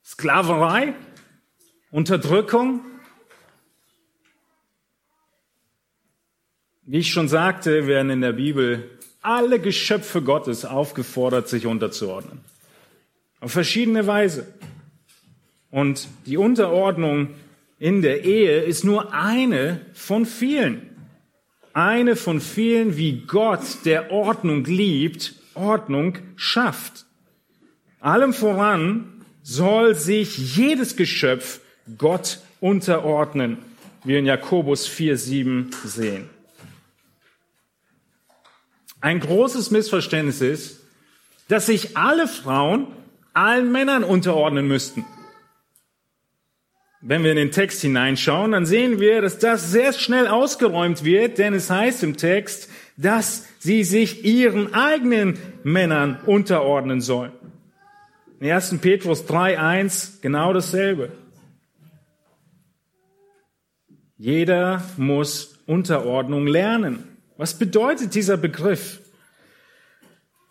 Sklaverei? 0.04 0.94
Unterdrückung? 1.92 2.80
Wie 6.82 6.98
ich 6.98 7.12
schon 7.12 7.28
sagte, 7.28 7.86
werden 7.86 8.10
in 8.10 8.20
der 8.20 8.32
Bibel 8.32 8.98
alle 9.22 9.60
Geschöpfe 9.60 10.22
Gottes 10.22 10.64
aufgefordert, 10.64 11.48
sich 11.48 11.66
unterzuordnen. 11.66 12.40
Auf 13.38 13.52
verschiedene 13.52 14.08
Weise. 14.08 14.52
Und 15.70 16.08
die 16.26 16.36
Unterordnung 16.36 17.28
in 17.84 18.00
der 18.00 18.24
Ehe 18.24 18.62
ist 18.62 18.82
nur 18.82 19.12
eine 19.12 19.84
von 19.92 20.24
vielen. 20.24 20.88
Eine 21.74 22.16
von 22.16 22.40
vielen, 22.40 22.96
wie 22.96 23.26
Gott, 23.26 23.60
der 23.84 24.10
Ordnung 24.10 24.64
liebt, 24.64 25.34
Ordnung 25.52 26.16
schafft. 26.34 27.04
Allem 28.00 28.32
voran 28.32 29.26
soll 29.42 29.94
sich 29.96 30.56
jedes 30.56 30.96
Geschöpf 30.96 31.60
Gott 31.98 32.38
unterordnen, 32.58 33.58
wie 34.02 34.16
in 34.16 34.24
Jakobus 34.24 34.88
4,7 34.88 35.86
sehen. 35.86 36.30
Ein 39.02 39.20
großes 39.20 39.70
Missverständnis 39.70 40.40
ist, 40.40 40.80
dass 41.48 41.66
sich 41.66 41.98
alle 41.98 42.28
Frauen 42.28 42.86
allen 43.34 43.70
Männern 43.70 44.04
unterordnen 44.04 44.66
müssten. 44.66 45.04
Wenn 47.06 47.22
wir 47.22 47.32
in 47.32 47.36
den 47.36 47.50
Text 47.50 47.82
hineinschauen, 47.82 48.52
dann 48.52 48.64
sehen 48.64 48.98
wir, 48.98 49.20
dass 49.20 49.38
das 49.38 49.70
sehr 49.70 49.92
schnell 49.92 50.26
ausgeräumt 50.26 51.04
wird, 51.04 51.36
denn 51.36 51.52
es 51.52 51.68
heißt 51.68 52.02
im 52.02 52.16
Text, 52.16 52.70
dass 52.96 53.46
sie 53.58 53.84
sich 53.84 54.24
ihren 54.24 54.72
eigenen 54.72 55.38
Männern 55.64 56.20
unterordnen 56.24 57.02
sollen. 57.02 57.32
In 58.40 58.50
1. 58.50 58.78
Petrus 58.80 59.28
3.1 59.28 60.22
genau 60.22 60.54
dasselbe. 60.54 61.12
Jeder 64.16 64.82
muss 64.96 65.58
Unterordnung 65.66 66.46
lernen. 66.46 67.18
Was 67.36 67.58
bedeutet 67.58 68.14
dieser 68.14 68.38
Begriff? 68.38 69.00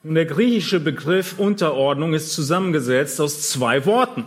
Und 0.03 0.13
der 0.13 0.25
griechische 0.25 0.79
Begriff 0.79 1.39
Unterordnung 1.39 2.13
ist 2.13 2.31
zusammengesetzt 2.31 3.19
aus 3.19 3.49
zwei 3.49 3.87
Worten. 3.87 4.25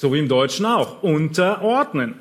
So 0.00 0.14
wie 0.14 0.18
im 0.18 0.28
Deutschen 0.28 0.64
auch. 0.64 1.02
Unterordnen. 1.02 2.14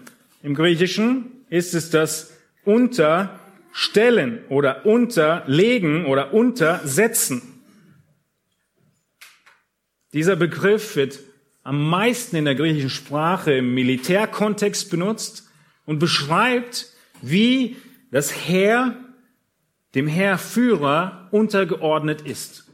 Im 0.43 0.53
Griechischen 0.53 1.45
ist 1.49 1.73
es 1.73 1.89
das 1.89 2.33
Unterstellen 2.65 4.43
oder 4.49 4.85
Unterlegen 4.85 6.05
oder 6.05 6.33
Untersetzen. 6.33 7.41
Dieser 10.11 10.35
Begriff 10.35 10.97
wird 10.97 11.21
am 11.63 11.89
meisten 11.89 12.35
in 12.35 12.43
der 12.43 12.55
griechischen 12.55 12.89
Sprache 12.89 13.53
im 13.53 13.73
Militärkontext 13.73 14.91
benutzt 14.91 15.49
und 15.85 15.99
beschreibt, 15.99 16.87
wie 17.21 17.77
das 18.11 18.29
Heer 18.45 18.97
dem 19.95 20.07
Heerführer 20.07 21.29
untergeordnet 21.31 22.23
ist. 22.23 22.67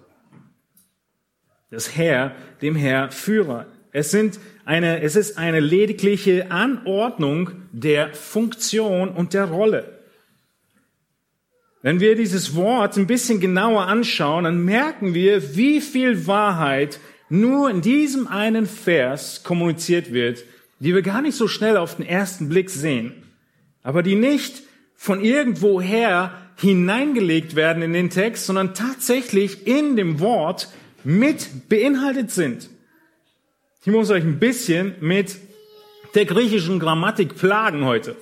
Das 1.69 1.95
Heer 1.95 2.35
dem 2.63 2.75
Heerführer. 2.75 3.67
Es 3.91 4.09
sind 4.09 4.39
eine, 4.65 5.01
es 5.01 5.15
ist 5.15 5.37
eine 5.37 5.59
ledigliche 5.59 6.51
Anordnung 6.51 7.51
der 7.71 8.13
Funktion 8.13 9.09
und 9.09 9.33
der 9.33 9.45
Rolle. 9.45 9.99
Wenn 11.83 11.99
wir 11.99 12.15
dieses 12.15 12.55
Wort 12.55 12.97
ein 12.97 13.05
bisschen 13.05 13.39
genauer 13.39 13.85
anschauen, 13.85 14.45
dann 14.45 14.65
merken 14.65 15.13
wir, 15.13 15.55
wie 15.55 15.81
viel 15.81 16.25
Wahrheit 16.25 16.99
nur 17.29 17.69
in 17.69 17.81
diesem 17.81 18.27
einen 18.27 18.65
Vers 18.65 19.43
kommuniziert 19.43 20.11
wird, 20.11 20.43
die 20.79 20.95
wir 20.95 21.03
gar 21.03 21.21
nicht 21.21 21.37
so 21.37 21.47
schnell 21.47 21.77
auf 21.77 21.97
den 21.97 22.05
ersten 22.05 22.49
Blick 22.49 22.71
sehen, 22.71 23.13
aber 23.83 24.01
die 24.01 24.15
nicht 24.15 24.63
von 24.95 25.23
irgendwoher 25.23 26.33
hineingelegt 26.55 27.55
werden 27.55 27.83
in 27.83 27.93
den 27.93 28.09
Text, 28.09 28.47
sondern 28.47 28.73
tatsächlich 28.73 29.67
in 29.67 29.95
dem 29.95 30.19
Wort 30.19 30.69
mit 31.03 31.69
beinhaltet 31.69 32.31
sind. 32.31 32.69
Ich 33.85 33.91
muss 33.91 34.09
euch 34.09 34.23
ein 34.23 34.39
bisschen 34.39 34.95
mit 34.99 35.37
der 36.15 36.25
griechischen 36.25 36.79
Grammatik 36.79 37.35
plagen 37.35 37.85
heute. 37.85 38.15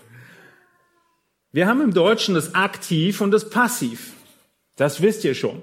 Wir 1.53 1.67
haben 1.67 1.79
im 1.79 1.93
Deutschen 1.93 2.36
das 2.36 2.53
Aktiv 2.53 3.22
und 3.22 3.32
das 3.32 3.50
Passiv. 3.50 4.12
Das 4.75 5.01
wisst 5.01 5.24
ihr 5.24 5.36
schon. 5.36 5.62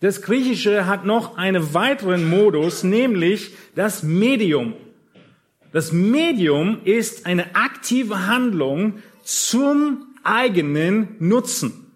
Das 0.00 0.22
Griechische 0.22 0.86
hat 0.86 1.04
noch 1.04 1.36
einen 1.36 1.74
weiteren 1.74 2.26
Modus, 2.26 2.84
nämlich 2.84 3.50
das 3.74 4.02
Medium. 4.02 4.72
Das 5.72 5.92
Medium 5.92 6.80
ist 6.84 7.26
eine 7.26 7.54
aktive 7.54 8.26
Handlung 8.26 9.02
zum 9.22 10.06
eigenen 10.22 11.16
Nutzen. 11.18 11.92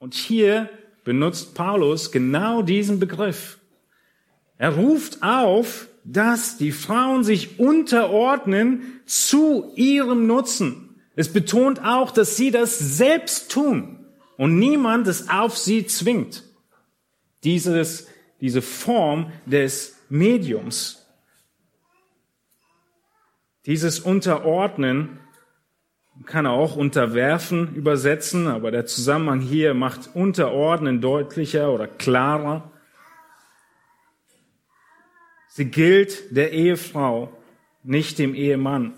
Und 0.00 0.14
hier 0.14 0.68
benutzt 1.04 1.54
Paulus 1.54 2.10
genau 2.10 2.62
diesen 2.62 2.98
Begriff. 2.98 3.58
Er 4.58 4.74
ruft 4.74 5.22
auf, 5.22 5.88
dass 6.04 6.56
die 6.56 6.72
Frauen 6.72 7.24
sich 7.24 7.58
unterordnen 7.58 9.00
zu 9.06 9.72
ihrem 9.74 10.26
Nutzen. 10.26 11.00
Es 11.14 11.32
betont 11.32 11.82
auch, 11.82 12.10
dass 12.10 12.36
sie 12.36 12.50
das 12.50 12.78
selbst 12.78 13.50
tun 13.50 14.06
und 14.36 14.58
niemand 14.58 15.06
es 15.08 15.28
auf 15.28 15.56
sie 15.58 15.86
zwingt. 15.86 16.44
Dieses, 17.42 18.06
diese 18.40 18.62
Form 18.62 19.32
des 19.46 19.96
Mediums. 20.08 21.06
Dieses 23.66 23.98
Unterordnen 23.98 25.18
kann 26.24 26.46
auch 26.46 26.76
unterwerfen 26.76 27.74
übersetzen, 27.74 28.46
aber 28.46 28.70
der 28.70 28.86
Zusammenhang 28.86 29.40
hier 29.40 29.74
macht 29.74 30.14
Unterordnen 30.14 31.00
deutlicher 31.00 31.72
oder 31.72 31.86
klarer. 31.86 32.70
Sie 35.56 35.64
gilt 35.64 36.36
der 36.36 36.52
Ehefrau, 36.52 37.32
nicht 37.82 38.18
dem 38.18 38.34
Ehemann 38.34 38.92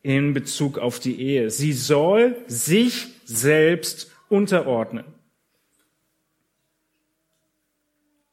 in 0.00 0.32
Bezug 0.32 0.78
auf 0.78 0.98
die 0.98 1.20
Ehe. 1.20 1.50
Sie 1.50 1.74
soll 1.74 2.34
sich 2.46 3.08
selbst 3.26 4.10
unterordnen. 4.30 5.04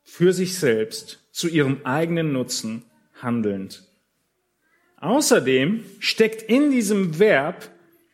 Für 0.04 0.32
sich 0.32 0.58
selbst, 0.58 1.20
zu 1.34 1.50
ihrem 1.50 1.82
eigenen 1.84 2.32
Nutzen 2.32 2.84
handelnd. 3.22 3.84
Außerdem 4.96 5.84
steckt 6.00 6.42
in 6.42 6.72
diesem 6.72 7.20
Verb 7.20 7.70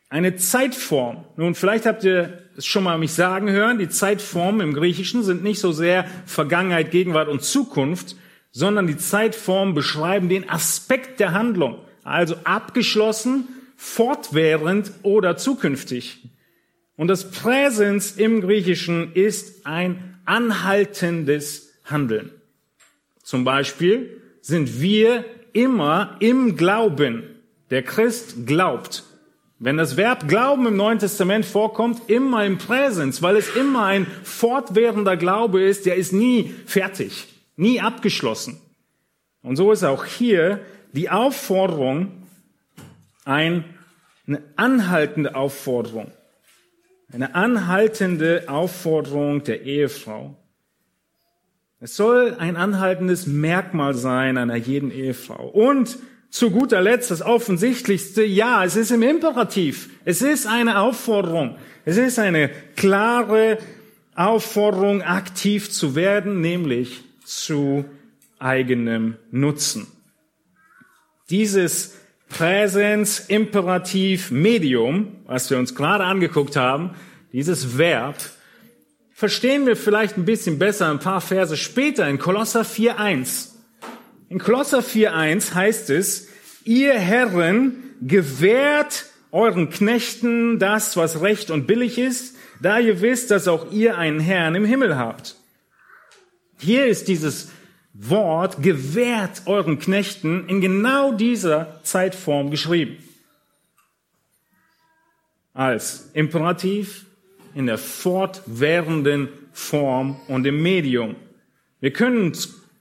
eine 0.10 0.38
Zeitform. 0.38 1.23
Nun, 1.38 1.53
vielleicht 1.53 1.86
habt 1.86 2.03
ihr 2.03 2.41
es 2.58 2.65
schon 2.65 2.84
mal 2.84 2.97
mich 2.97 3.13
sagen 3.13 3.51
hören, 3.51 3.77
die 3.77 3.89
Zeitformen 3.89 4.62
im 4.62 4.73
Griechischen 4.73 5.21
sind 5.21 5.43
nicht 5.43 5.60
so 5.60 5.71
sehr 5.71 6.08
Vergangenheit, 6.25 6.89
Gegenwart 6.89 7.29
und 7.29 7.43
Zukunft, 7.43 8.15
sondern 8.55 8.87
die 8.87 8.95
Zeitformen 8.95 9.75
beschreiben 9.75 10.29
den 10.29 10.49
Aspekt 10.49 11.19
der 11.19 11.33
Handlung, 11.33 11.77
also 12.05 12.37
abgeschlossen, 12.45 13.49
fortwährend 13.75 14.91
oder 15.03 15.35
zukünftig. 15.35 16.29
Und 16.95 17.09
das 17.09 17.31
Präsens 17.31 18.13
im 18.13 18.39
Griechischen 18.39 19.11
ist 19.13 19.65
ein 19.65 20.17
anhaltendes 20.23 21.73
Handeln. 21.83 22.31
Zum 23.21 23.43
Beispiel 23.43 24.21
sind 24.39 24.79
wir 24.79 25.25
immer 25.51 26.15
im 26.21 26.55
Glauben. 26.55 27.23
Der 27.71 27.83
Christ 27.83 28.47
glaubt. 28.47 29.03
Wenn 29.59 29.75
das 29.75 29.97
Verb 29.97 30.29
Glauben 30.29 30.65
im 30.65 30.77
Neuen 30.77 30.99
Testament 30.99 31.45
vorkommt, 31.45 32.09
immer 32.09 32.45
im 32.45 32.57
Präsens, 32.57 33.21
weil 33.21 33.35
es 33.35 33.53
immer 33.53 33.83
ein 33.83 34.07
fortwährender 34.23 35.17
Glaube 35.17 35.61
ist, 35.61 35.85
der 35.85 35.95
ist 35.95 36.13
nie 36.13 36.53
fertig, 36.65 37.35
nie 37.55 37.81
abgeschlossen. 37.81 38.59
Und 39.41 39.55
so 39.55 39.71
ist 39.71 39.83
auch 39.83 40.05
hier 40.05 40.61
die 40.91 41.09
Aufforderung 41.09 42.23
ein, 43.25 43.65
eine 44.27 44.41
anhaltende 44.55 45.35
Aufforderung. 45.35 46.11
Eine 47.11 47.35
anhaltende 47.35 48.45
Aufforderung 48.47 49.43
der 49.43 49.61
Ehefrau. 49.61 50.35
Es 51.79 51.95
soll 51.95 52.35
ein 52.39 52.55
anhaltendes 52.55 53.27
Merkmal 53.27 53.93
sein 53.93 54.37
einer 54.37 54.55
jeden 54.55 54.91
Ehefrau. 54.91 55.47
Und 55.47 55.99
zu 56.29 56.49
guter 56.49 56.81
Letzt 56.81 57.11
das 57.11 57.21
Offensichtlichste, 57.21 58.23
ja, 58.23 58.65
es 58.65 58.75
ist 58.75 58.91
im 58.91 59.03
Imperativ. 59.03 59.89
Es 60.03 60.21
ist 60.21 60.47
eine 60.47 60.79
Aufforderung. 60.79 61.57
Es 61.85 61.97
ist 61.97 62.17
eine 62.17 62.49
klare 62.75 63.59
Aufforderung, 64.15 65.01
aktiv 65.01 65.69
zu 65.69 65.95
werden, 65.95 66.41
nämlich 66.41 67.03
zu 67.25 67.85
eigenem 68.39 69.17
Nutzen. 69.31 69.88
Dieses 71.29 71.95
Präsens, 72.29 73.19
Imperativ, 73.19 74.31
Medium, 74.31 75.17
was 75.25 75.49
wir 75.49 75.57
uns 75.57 75.75
gerade 75.75 76.03
angeguckt 76.03 76.55
haben, 76.55 76.91
dieses 77.31 77.77
Verb, 77.77 78.15
verstehen 79.13 79.65
wir 79.65 79.75
vielleicht 79.75 80.17
ein 80.17 80.25
bisschen 80.25 80.59
besser 80.59 80.89
ein 80.89 80.99
paar 80.99 81.21
Verse 81.21 81.57
später 81.57 82.07
in 82.07 82.19
Kolosser 82.19 82.61
4.1. 82.61 83.49
In 84.29 84.39
Kolosser 84.39 84.79
4.1 84.79 85.53
heißt 85.53 85.89
es, 85.89 86.27
ihr 86.63 86.93
Herren 86.93 87.95
gewährt 88.01 89.05
euren 89.31 89.69
Knechten 89.69 90.59
das, 90.59 90.97
was 90.97 91.21
recht 91.21 91.51
und 91.51 91.67
billig 91.67 91.97
ist, 91.97 92.35
da 92.61 92.79
ihr 92.79 93.01
wisst, 93.01 93.31
dass 93.31 93.47
auch 93.47 93.71
ihr 93.71 93.97
einen 93.97 94.19
Herrn 94.19 94.55
im 94.55 94.65
Himmel 94.65 94.97
habt. 94.97 95.35
Hier 96.57 96.85
ist 96.85 97.07
dieses 97.07 97.49
Wort 97.93 98.61
gewährt 98.61 99.43
euren 99.45 99.79
Knechten 99.79 100.47
in 100.47 100.61
genau 100.61 101.13
dieser 101.13 101.79
Zeitform 101.83 102.51
geschrieben. 102.51 102.97
Als 105.53 106.09
Imperativ 106.13 107.05
in 107.53 107.67
der 107.67 107.77
fortwährenden 107.77 109.29
Form 109.53 110.19
und 110.27 110.45
im 110.45 110.61
Medium. 110.61 111.15
Wir 111.79 111.91
können 111.91 112.33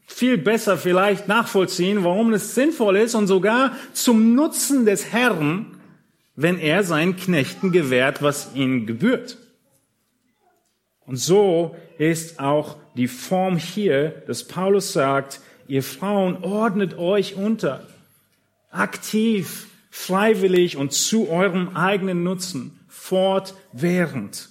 viel 0.06 0.36
besser 0.36 0.76
vielleicht 0.76 1.28
nachvollziehen, 1.28 2.02
warum 2.02 2.32
es 2.32 2.54
sinnvoll 2.54 2.96
ist 2.96 3.14
und 3.14 3.28
sogar 3.28 3.76
zum 3.92 4.34
Nutzen 4.34 4.84
des 4.84 5.12
Herrn, 5.12 5.78
wenn 6.34 6.58
er 6.58 6.82
seinen 6.82 7.16
Knechten 7.16 7.70
gewährt, 7.70 8.22
was 8.22 8.54
ihnen 8.54 8.86
gebührt. 8.86 9.38
Und 11.06 11.16
so 11.16 11.76
ist 11.98 12.40
auch 12.40 12.76
die 12.94 13.08
Form 13.08 13.56
hier, 13.56 14.22
dass 14.26 14.44
Paulus 14.44 14.92
sagt, 14.92 15.40
ihr 15.66 15.82
Frauen 15.82 16.42
ordnet 16.42 16.96
euch 16.96 17.34
unter, 17.34 17.86
aktiv, 18.70 19.68
freiwillig 19.90 20.76
und 20.76 20.92
zu 20.92 21.28
eurem 21.28 21.76
eigenen 21.76 22.22
Nutzen, 22.22 22.80
fortwährend. 22.88 24.48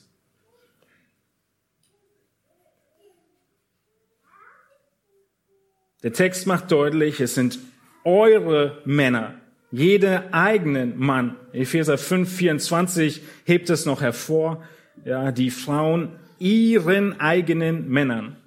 Der 6.03 6.13
Text 6.13 6.47
macht 6.47 6.71
deutlich, 6.71 7.19
es 7.21 7.33
sind 7.33 7.59
eure 8.03 8.81
Männer, 8.85 9.35
jeder 9.71 10.33
eigenen 10.33 10.99
Mann. 10.99 11.35
Epheser 11.51 11.97
5, 11.97 12.31
24 12.31 13.21
hebt 13.45 13.69
es 13.71 13.85
noch 13.85 14.01
hervor. 14.01 14.63
Ja, 15.03 15.31
die 15.31 15.49
Frauen 15.49 16.09
ihren 16.39 17.19
eigenen 17.19 17.89
Männern. 17.89 18.37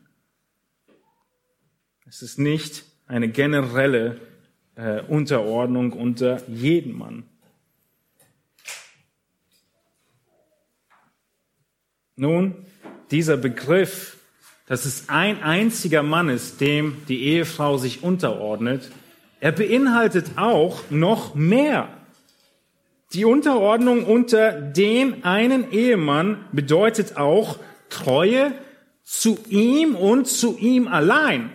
Es 2.08 2.22
ist 2.22 2.38
nicht 2.38 2.84
eine 3.06 3.28
generelle 3.28 4.20
äh, 4.76 5.00
Unterordnung 5.02 5.92
unter 5.92 6.40
jeden 6.48 6.96
Mann. 6.96 7.24
Nun, 12.16 12.54
dieser 13.10 13.36
Begriff, 13.36 14.16
dass 14.66 14.84
es 14.84 15.08
ein 15.08 15.42
einziger 15.42 16.02
Mann 16.02 16.28
ist, 16.28 16.60
dem 16.60 17.02
die 17.08 17.22
Ehefrau 17.24 17.76
sich 17.76 18.02
unterordnet, 18.02 18.90
er 19.40 19.52
beinhaltet 19.52 20.32
auch 20.36 20.90
noch 20.90 21.34
mehr. 21.34 21.88
Die 23.12 23.24
Unterordnung 23.24 24.04
unter 24.04 24.52
den 24.52 25.24
einen 25.24 25.70
Ehemann 25.70 26.44
bedeutet 26.52 27.16
auch 27.16 27.58
Treue 27.88 28.52
zu 29.02 29.38
ihm 29.48 29.94
und 29.94 30.26
zu 30.26 30.56
ihm 30.58 30.88
allein. 30.88 31.50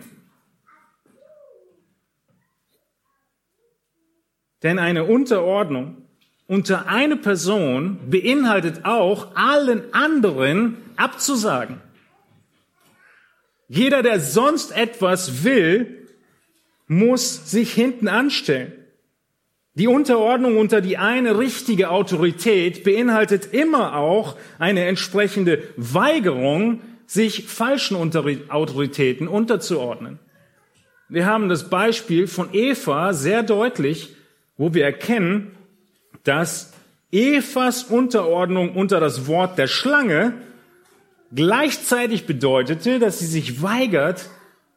Denn 4.62 4.78
eine 4.78 5.04
Unterordnung 5.04 6.02
unter 6.46 6.86
eine 6.86 7.16
Person 7.16 8.10
beinhaltet 8.10 8.84
auch, 8.84 9.34
allen 9.36 9.94
anderen 9.94 10.76
abzusagen. 10.96 11.80
Jeder, 13.68 14.02
der 14.02 14.20
sonst 14.20 14.76
etwas 14.76 15.44
will, 15.44 16.06
muss 16.88 17.50
sich 17.50 17.72
hinten 17.72 18.06
anstellen. 18.06 18.81
Die 19.74 19.86
Unterordnung 19.86 20.58
unter 20.58 20.82
die 20.82 20.98
eine 20.98 21.38
richtige 21.38 21.90
Autorität 21.90 22.84
beinhaltet 22.84 23.54
immer 23.54 23.96
auch 23.96 24.36
eine 24.58 24.84
entsprechende 24.84 25.62
Weigerung, 25.76 26.82
sich 27.06 27.44
falschen 27.46 27.96
Autoritäten 27.96 29.28
unterzuordnen. 29.28 30.18
Wir 31.08 31.26
haben 31.26 31.48
das 31.48 31.68
Beispiel 31.70 32.26
von 32.26 32.50
Eva 32.52 33.12
sehr 33.12 33.42
deutlich, 33.42 34.14
wo 34.56 34.74
wir 34.74 34.84
erkennen, 34.84 35.52
dass 36.24 36.72
Evas 37.10 37.84
Unterordnung 37.84 38.74
unter 38.74 39.00
das 39.00 39.26
Wort 39.26 39.58
der 39.58 39.66
Schlange 39.66 40.34
gleichzeitig 41.34 42.26
bedeutete, 42.26 42.98
dass 42.98 43.18
sie 43.18 43.26
sich 43.26 43.62
weigert, 43.62 44.30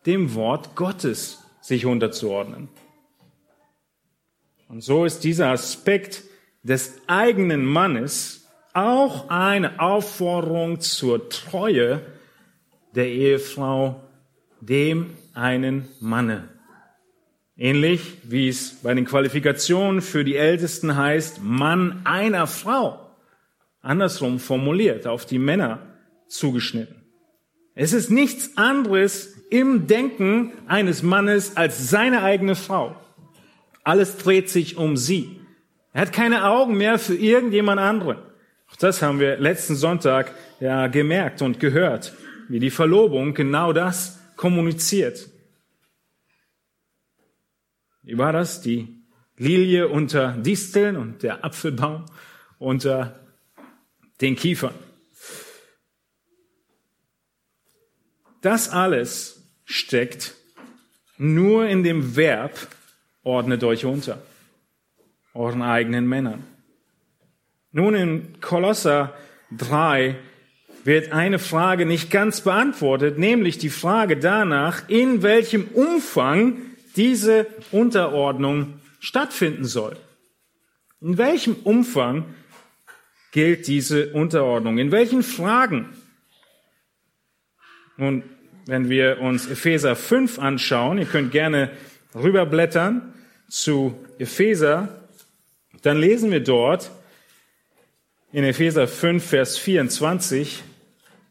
dem 0.05 0.35
Wort 0.35 0.75
Gottes 0.75 1.43
sich 1.61 1.85
unterzuordnen. 1.85 2.69
Und 4.75 4.81
so 4.81 5.05
ist 5.05 5.23
dieser 5.23 5.51
Aspekt 5.51 6.23
des 6.61 6.95
eigenen 7.07 7.63
Mannes 7.63 8.45
auch 8.73 9.29
eine 9.29 9.79
Aufforderung 9.79 10.81
zur 10.81 11.29
Treue 11.29 12.01
der 12.93 13.07
Ehefrau 13.07 14.03
dem 14.59 15.11
einen 15.33 15.87
Manne. 16.01 16.49
Ähnlich 17.55 18.17
wie 18.23 18.49
es 18.49 18.81
bei 18.83 18.93
den 18.93 19.05
Qualifikationen 19.05 20.01
für 20.01 20.25
die 20.25 20.35
Ältesten 20.35 20.97
heißt, 20.97 21.41
Mann 21.41 22.01
einer 22.03 22.45
Frau. 22.45 22.99
Andersrum 23.81 24.39
formuliert, 24.39 25.07
auf 25.07 25.25
die 25.25 25.39
Männer 25.39 25.87
zugeschnitten. 26.27 27.01
Es 27.75 27.93
ist 27.93 28.11
nichts 28.11 28.57
anderes 28.57 29.37
im 29.49 29.87
Denken 29.87 30.51
eines 30.67 31.01
Mannes 31.01 31.55
als 31.55 31.89
seine 31.89 32.23
eigene 32.23 32.55
Frau. 32.55 32.97
Alles 33.85 34.17
dreht 34.17 34.49
sich 34.49 34.77
um 34.77 34.97
sie. 34.97 35.39
Er 35.93 36.01
hat 36.01 36.11
keine 36.11 36.45
Augen 36.45 36.75
mehr 36.75 36.97
für 36.97 37.15
irgendjemand 37.15 37.79
anderen. 37.79 38.17
Auch 38.69 38.75
das 38.77 39.01
haben 39.01 39.19
wir 39.19 39.37
letzten 39.37 39.75
Sonntag 39.75 40.33
ja 40.59 40.87
gemerkt 40.87 41.43
und 41.43 41.59
gehört, 41.59 42.13
wie 42.49 42.59
die 42.59 42.71
Verlobung 42.71 43.35
genau 43.35 43.73
das 43.73 44.19
kommuniziert. 44.35 45.29
Wie 48.01 48.17
war 48.17 48.33
das? 48.33 48.61
Die 48.61 49.03
Lilie 49.37 49.87
unter 49.87 50.33
Disteln 50.33 50.97
und 50.97 51.21
der 51.21 51.45
Apfelbaum 51.45 52.05
unter 52.57 53.19
den 54.19 54.35
Kiefern. 54.35 54.73
Das 58.41 58.69
alles 58.69 59.43
steckt 59.63 60.33
nur 61.17 61.67
in 61.67 61.83
dem 61.83 62.15
Verb, 62.15 62.67
ordnet 63.25 63.63
euch 63.65 63.83
unter, 63.83 64.21
euren 65.33 65.61
eigenen 65.61 66.07
Männern. 66.07 66.43
Nun 67.73 67.93
in 67.93 68.39
Kolosser 68.39 69.13
3 69.57 70.15
wird 70.85 71.11
eine 71.11 71.39
Frage 71.39 71.85
nicht 71.85 72.11
ganz 72.11 72.41
beantwortet, 72.41 73.17
nämlich 73.17 73.57
die 73.57 73.69
Frage 73.69 74.15
danach, 74.15 74.87
in 74.87 75.23
welchem 75.23 75.65
Umfang 75.73 76.57
diese 76.95 77.47
Unterordnung 77.71 78.79
stattfinden 78.99 79.65
soll. 79.65 79.97
In 81.01 81.17
welchem 81.17 81.55
Umfang 81.63 82.25
gilt 83.31 83.67
diese 83.67 84.13
Unterordnung? 84.13 84.77
In 84.77 84.91
welchen 84.91 85.23
Fragen? 85.23 85.89
Nun, 87.97 88.23
wenn 88.67 88.89
wir 88.89 89.19
uns 89.19 89.47
Epheser 89.47 89.95
5 89.95 90.39
anschauen, 90.39 90.99
ihr 90.99 91.05
könnt 91.05 91.31
gerne 91.31 91.71
rüberblättern 92.13 93.14
zu 93.49 93.95
Epheser, 94.17 95.03
dann 95.81 95.97
lesen 95.97 96.31
wir 96.31 96.41
dort 96.41 96.91
in 98.31 98.43
Epheser 98.43 98.87
5, 98.87 99.23
Vers 99.23 99.57
24 99.57 100.63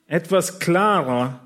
etwas 0.06 0.58
klarer, 0.58 1.40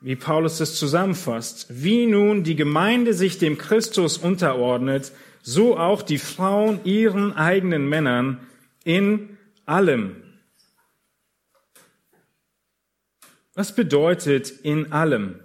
wie 0.00 0.16
Paulus 0.16 0.60
es 0.60 0.76
zusammenfasst. 0.76 1.66
Wie 1.68 2.06
nun 2.06 2.44
die 2.44 2.56
Gemeinde 2.56 3.14
sich 3.14 3.38
dem 3.38 3.58
Christus 3.58 4.16
unterordnet, 4.16 5.12
so 5.42 5.76
auch 5.78 6.02
die 6.02 6.18
Frauen 6.18 6.80
ihren 6.84 7.32
eigenen 7.32 7.88
Männern 7.88 8.40
in 8.84 9.36
allem. 9.66 10.16
Was 13.54 13.74
bedeutet 13.74 14.50
in 14.50 14.92
allem? 14.92 15.40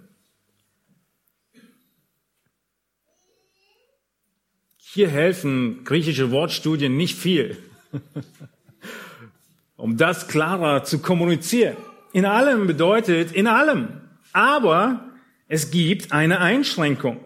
Hier 4.93 5.09
helfen 5.09 5.83
griechische 5.85 6.29
Wortstudien 6.29 6.95
nicht 6.95 7.17
viel, 7.17 7.57
um 9.75 9.97
das 9.97 10.27
klarer 10.27 10.83
zu 10.83 10.99
kommunizieren. 10.99 11.77
In 12.11 12.25
allem 12.25 12.67
bedeutet 12.67 13.31
in 13.31 13.47
allem. 13.47 13.87
Aber 14.33 15.03
es 15.47 15.71
gibt 15.71 16.11
eine 16.11 16.41
Einschränkung. 16.41 17.17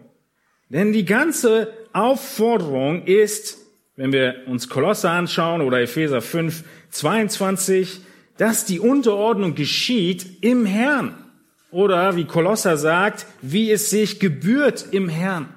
Denn 0.70 0.94
die 0.94 1.04
ganze 1.04 1.70
Aufforderung 1.92 3.04
ist, 3.04 3.58
wenn 3.96 4.12
wir 4.12 4.44
uns 4.46 4.70
Kolosser 4.70 5.10
anschauen 5.10 5.60
oder 5.60 5.82
Epheser 5.82 6.22
5, 6.22 6.64
22, 6.88 8.00
dass 8.38 8.64
die 8.64 8.80
Unterordnung 8.80 9.54
geschieht 9.54 10.42
im 10.42 10.64
Herrn. 10.64 11.22
Oder 11.70 12.16
wie 12.16 12.24
Kolosser 12.24 12.78
sagt, 12.78 13.26
wie 13.42 13.70
es 13.70 13.90
sich 13.90 14.20
gebührt 14.20 14.86
im 14.90 15.10
Herrn. 15.10 15.50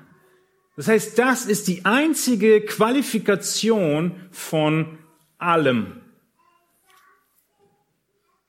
Das 0.76 0.88
heißt, 0.88 1.20
das 1.20 1.46
ist 1.46 1.68
die 1.68 1.86
einzige 1.86 2.62
Qualifikation 2.62 4.16
von 4.32 4.98
allem. 5.38 6.02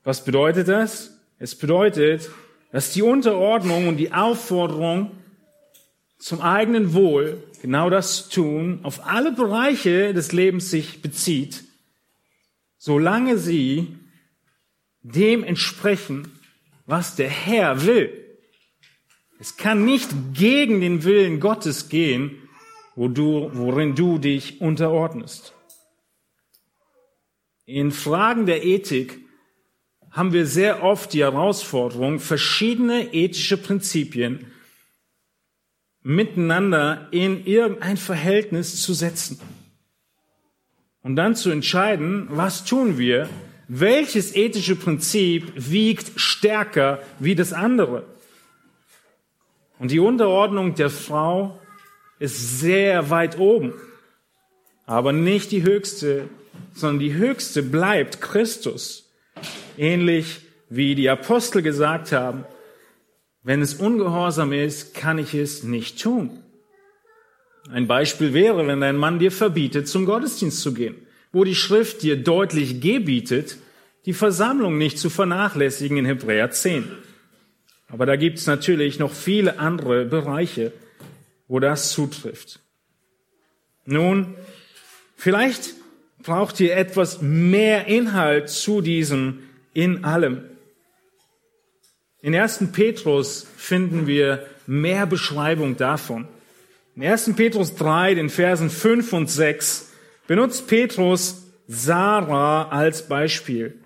Was 0.04 0.24
bedeutet 0.24 0.68
das? 0.68 1.18
Es 1.38 1.54
bedeutet, 1.54 2.30
dass 2.70 2.92
die 2.92 3.02
Unterordnung 3.02 3.88
und 3.88 3.96
die 3.96 4.12
Aufforderung 4.12 5.12
zum 6.18 6.40
eigenen 6.40 6.94
Wohl, 6.94 7.42
genau 7.60 7.90
das 7.90 8.28
tun, 8.28 8.80
auf 8.84 9.06
alle 9.06 9.32
Bereiche 9.32 10.14
des 10.14 10.32
Lebens 10.32 10.70
sich 10.70 11.02
bezieht, 11.02 11.64
solange 12.78 13.38
sie 13.38 13.96
dem 15.02 15.42
entsprechen, 15.42 16.30
was 16.86 17.16
der 17.16 17.28
Herr 17.28 17.84
will. 17.84 18.21
Es 19.42 19.56
kann 19.56 19.84
nicht 19.84 20.08
gegen 20.34 20.80
den 20.80 21.02
Willen 21.02 21.40
Gottes 21.40 21.88
gehen, 21.88 22.38
wo 22.94 23.08
du, 23.08 23.50
worin 23.52 23.96
du 23.96 24.18
dich 24.18 24.60
unterordnest. 24.60 25.52
In 27.64 27.90
Fragen 27.90 28.46
der 28.46 28.64
Ethik 28.64 29.18
haben 30.12 30.32
wir 30.32 30.46
sehr 30.46 30.84
oft 30.84 31.12
die 31.12 31.22
Herausforderung, 31.24 32.20
verschiedene 32.20 33.12
ethische 33.12 33.56
Prinzipien 33.56 34.46
miteinander 36.04 37.08
in 37.10 37.44
irgendein 37.44 37.96
Verhältnis 37.96 38.80
zu 38.80 38.94
setzen. 38.94 39.40
Und 41.02 41.16
dann 41.16 41.34
zu 41.34 41.50
entscheiden, 41.50 42.28
was 42.30 42.64
tun 42.64 42.96
wir, 42.96 43.28
welches 43.66 44.36
ethische 44.36 44.76
Prinzip 44.76 45.52
wiegt 45.56 46.12
stärker 46.14 47.02
wie 47.18 47.34
das 47.34 47.52
andere. 47.52 48.06
Und 49.82 49.90
die 49.90 49.98
Unterordnung 49.98 50.76
der 50.76 50.90
Frau 50.90 51.58
ist 52.20 52.60
sehr 52.60 53.10
weit 53.10 53.40
oben, 53.40 53.74
aber 54.86 55.12
nicht 55.12 55.50
die 55.50 55.64
höchste, 55.64 56.28
sondern 56.72 57.00
die 57.00 57.14
höchste 57.14 57.64
bleibt 57.64 58.20
Christus. 58.20 59.10
Ähnlich 59.76 60.42
wie 60.68 60.94
die 60.94 61.10
Apostel 61.10 61.62
gesagt 61.62 62.12
haben, 62.12 62.44
wenn 63.42 63.60
es 63.60 63.74
ungehorsam 63.74 64.52
ist, 64.52 64.94
kann 64.94 65.18
ich 65.18 65.34
es 65.34 65.64
nicht 65.64 66.00
tun. 66.00 66.30
Ein 67.68 67.88
Beispiel 67.88 68.34
wäre, 68.34 68.64
wenn 68.68 68.80
dein 68.80 68.96
Mann 68.96 69.18
dir 69.18 69.32
verbietet, 69.32 69.88
zum 69.88 70.06
Gottesdienst 70.06 70.60
zu 70.60 70.74
gehen, 70.74 70.94
wo 71.32 71.42
die 71.42 71.56
Schrift 71.56 72.04
dir 72.04 72.22
deutlich 72.22 72.80
gebietet, 72.80 73.56
die 74.06 74.12
Versammlung 74.12 74.78
nicht 74.78 75.00
zu 75.00 75.10
vernachlässigen 75.10 75.96
in 75.96 76.04
Hebräer 76.04 76.52
10. 76.52 76.84
Aber 77.92 78.06
da 78.06 78.16
gibt 78.16 78.38
es 78.38 78.46
natürlich 78.46 78.98
noch 78.98 79.12
viele 79.12 79.58
andere 79.58 80.06
Bereiche, 80.06 80.72
wo 81.46 81.60
das 81.60 81.92
zutrifft. 81.92 82.60
Nun, 83.84 84.34
vielleicht 85.14 85.74
braucht 86.22 86.58
ihr 86.58 86.74
etwas 86.74 87.20
mehr 87.20 87.88
Inhalt 87.88 88.48
zu 88.48 88.80
diesem 88.80 89.40
in 89.74 90.04
allem. 90.04 90.44
In 92.22 92.34
1. 92.34 92.68
Petrus 92.72 93.46
finden 93.58 94.06
wir 94.06 94.46
mehr 94.66 95.04
Beschreibung 95.04 95.76
davon. 95.76 96.26
In 96.96 97.04
1. 97.04 97.34
Petrus 97.36 97.74
3, 97.74 98.14
den 98.14 98.30
Versen 98.30 98.70
5 98.70 99.12
und 99.12 99.30
6, 99.30 99.92
benutzt 100.26 100.66
Petrus 100.66 101.42
Sarah 101.68 102.68
als 102.70 103.06
Beispiel. 103.06 103.78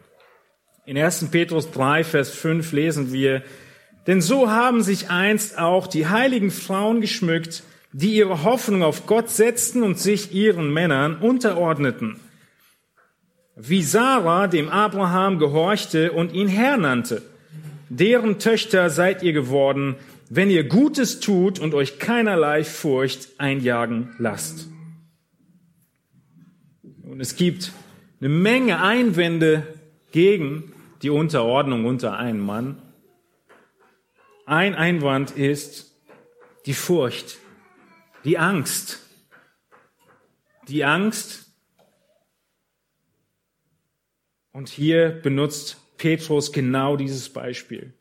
In 0.84 0.96
1. 0.96 1.28
Petrus 1.32 1.72
3, 1.72 2.04
Vers 2.04 2.30
5 2.30 2.70
lesen 2.70 3.12
wir, 3.12 3.42
denn 4.06 4.20
so 4.20 4.50
haben 4.50 4.82
sich 4.82 5.10
einst 5.10 5.58
auch 5.58 5.86
die 5.86 6.06
heiligen 6.06 6.50
Frauen 6.50 7.00
geschmückt, 7.00 7.62
die 7.92 8.14
ihre 8.14 8.44
Hoffnung 8.44 8.82
auf 8.82 9.06
Gott 9.06 9.30
setzten 9.30 9.82
und 9.82 9.98
sich 9.98 10.32
ihren 10.34 10.72
Männern 10.72 11.16
unterordneten. 11.16 12.20
Wie 13.56 13.82
Sarah 13.82 14.48
dem 14.48 14.68
Abraham 14.68 15.38
gehorchte 15.38 16.12
und 16.12 16.34
ihn 16.34 16.48
Herr 16.48 16.76
nannte. 16.76 17.22
Deren 17.88 18.38
Töchter 18.38 18.90
seid 18.90 19.22
ihr 19.22 19.32
geworden, 19.32 19.96
wenn 20.28 20.50
ihr 20.50 20.64
Gutes 20.64 21.20
tut 21.20 21.58
und 21.58 21.72
euch 21.72 21.98
keinerlei 21.98 22.64
Furcht 22.64 23.28
einjagen 23.38 24.14
lasst. 24.18 24.68
Und 27.02 27.20
es 27.20 27.36
gibt 27.36 27.72
eine 28.20 28.28
Menge 28.28 28.82
Einwände 28.82 29.66
gegen 30.12 30.72
die 31.02 31.10
Unterordnung 31.10 31.84
unter 31.86 32.18
einen 32.18 32.40
Mann. 32.40 32.76
Ein 34.48 34.76
Einwand 34.76 35.32
ist 35.32 35.92
die 36.66 36.74
Furcht, 36.74 37.38
die 38.22 38.38
Angst. 38.38 39.00
Die 40.68 40.84
Angst. 40.84 41.46
Und 44.52 44.68
hier 44.68 45.08
benutzt 45.08 45.78
Petrus 45.98 46.52
genau 46.52 46.96
dieses 46.96 47.28
Beispiel. 47.28 47.92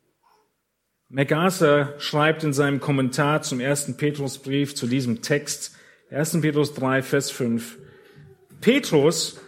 MacArthur 1.09 1.95
schreibt 1.97 2.43
in 2.43 2.53
seinem 2.53 2.79
Kommentar 2.79 3.41
zum 3.41 3.59
ersten 3.59 3.97
Petrusbrief 3.97 4.75
zu 4.75 4.85
diesem 4.85 5.23
Text, 5.23 5.75
1. 6.11 6.41
Petrus 6.41 6.75
3, 6.75 7.01
Vers 7.01 7.31
5, 7.31 7.79
Petrus 8.61 9.39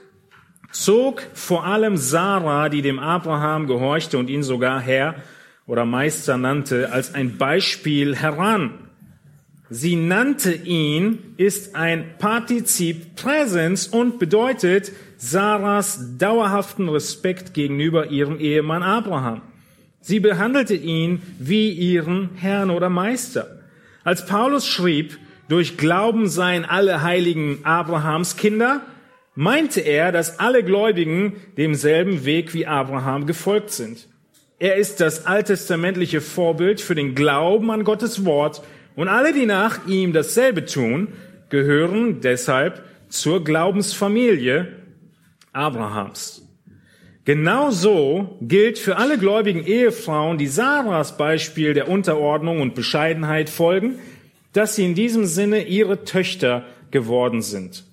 zog 0.72 1.22
vor 1.36 1.64
allem 1.64 1.96
Sarah, 1.96 2.70
die 2.70 2.82
dem 2.82 2.98
Abraham 2.98 3.68
gehorchte 3.68 4.18
und 4.18 4.32
ihn 4.32 4.42
sogar 4.42 4.82
Herr 4.82 5.22
oder 5.68 5.86
Meister 5.86 6.38
nannte, 6.38 6.92
als 6.92 7.14
ein 7.14 7.38
Beispiel 7.38 8.16
heran. 8.16 8.74
Sie 9.70 9.98
nannte 9.98 10.54
ihn, 10.54 11.20
ist 11.36 11.76
ein 11.76 12.18
Partizip 12.18 13.16
Präsens 13.16 13.88
und 13.88 14.18
bedeutet 14.18 14.94
Sarahs 15.18 16.18
dauerhaften 16.18 16.88
Respekt 16.88 17.54
gegenüber 17.54 18.10
ihrem 18.10 18.40
Ehemann 18.40 18.82
Abraham. 18.82 19.42
Sie 20.00 20.22
behandelte 20.22 20.74
ihn 20.76 21.22
wie 21.38 21.72
ihren 21.72 22.30
Herrn 22.36 22.70
oder 22.70 22.90
Meister. 22.90 23.60
Als 24.06 24.26
Paulus 24.26 24.66
schrieb, 24.66 25.18
durch 25.50 25.76
Glauben 25.78 26.30
seien 26.30 26.64
alle 26.64 27.02
Heiligen 27.02 27.60
Abrahams 27.64 28.38
Kinder, 28.38 28.82
meinte 29.36 29.82
er, 29.82 30.14
dass 30.14 30.40
alle 30.40 30.64
Gläubigen 30.64 31.34
demselben 31.58 32.24
Weg 32.24 32.54
wie 32.54 32.68
Abraham 32.68 33.26
gefolgt 33.26 33.72
sind. 33.72 34.08
Er 34.60 34.76
ist 34.76 35.02
das 35.02 35.26
alttestamentliche 35.28 36.20
Vorbild 36.20 36.82
für 36.82 36.96
den 36.96 37.14
Glauben 37.14 37.70
an 37.70 37.84
Gottes 37.84 38.26
Wort 38.26 38.64
und 38.96 39.08
alle, 39.08 39.32
die 39.32 39.46
nach 39.46 39.88
ihm 39.88 40.14
dasselbe 40.14 40.66
tun, 40.66 41.10
gehören 41.50 42.22
deshalb 42.22 42.84
zur 43.10 43.44
Glaubensfamilie 43.44 44.74
Abrahams. 45.54 46.44
Genauso 47.24 48.38
gilt 48.42 48.80
für 48.80 48.98
alle 48.98 49.18
gläubigen 49.18 49.64
Ehefrauen, 49.64 50.38
die 50.38 50.48
Sarahs 50.48 51.18
Beispiel 51.18 51.74
der 51.74 51.90
Unterordnung 51.90 52.62
und 52.62 52.74
Bescheidenheit 52.74 53.50
folgen, 53.50 54.00
dass 54.54 54.76
sie 54.76 54.86
in 54.86 54.96
diesem 54.96 55.26
Sinne 55.26 55.66
ihre 55.68 56.04
Töchter 56.04 56.66
geworden 56.90 57.42
sind. 57.42 57.84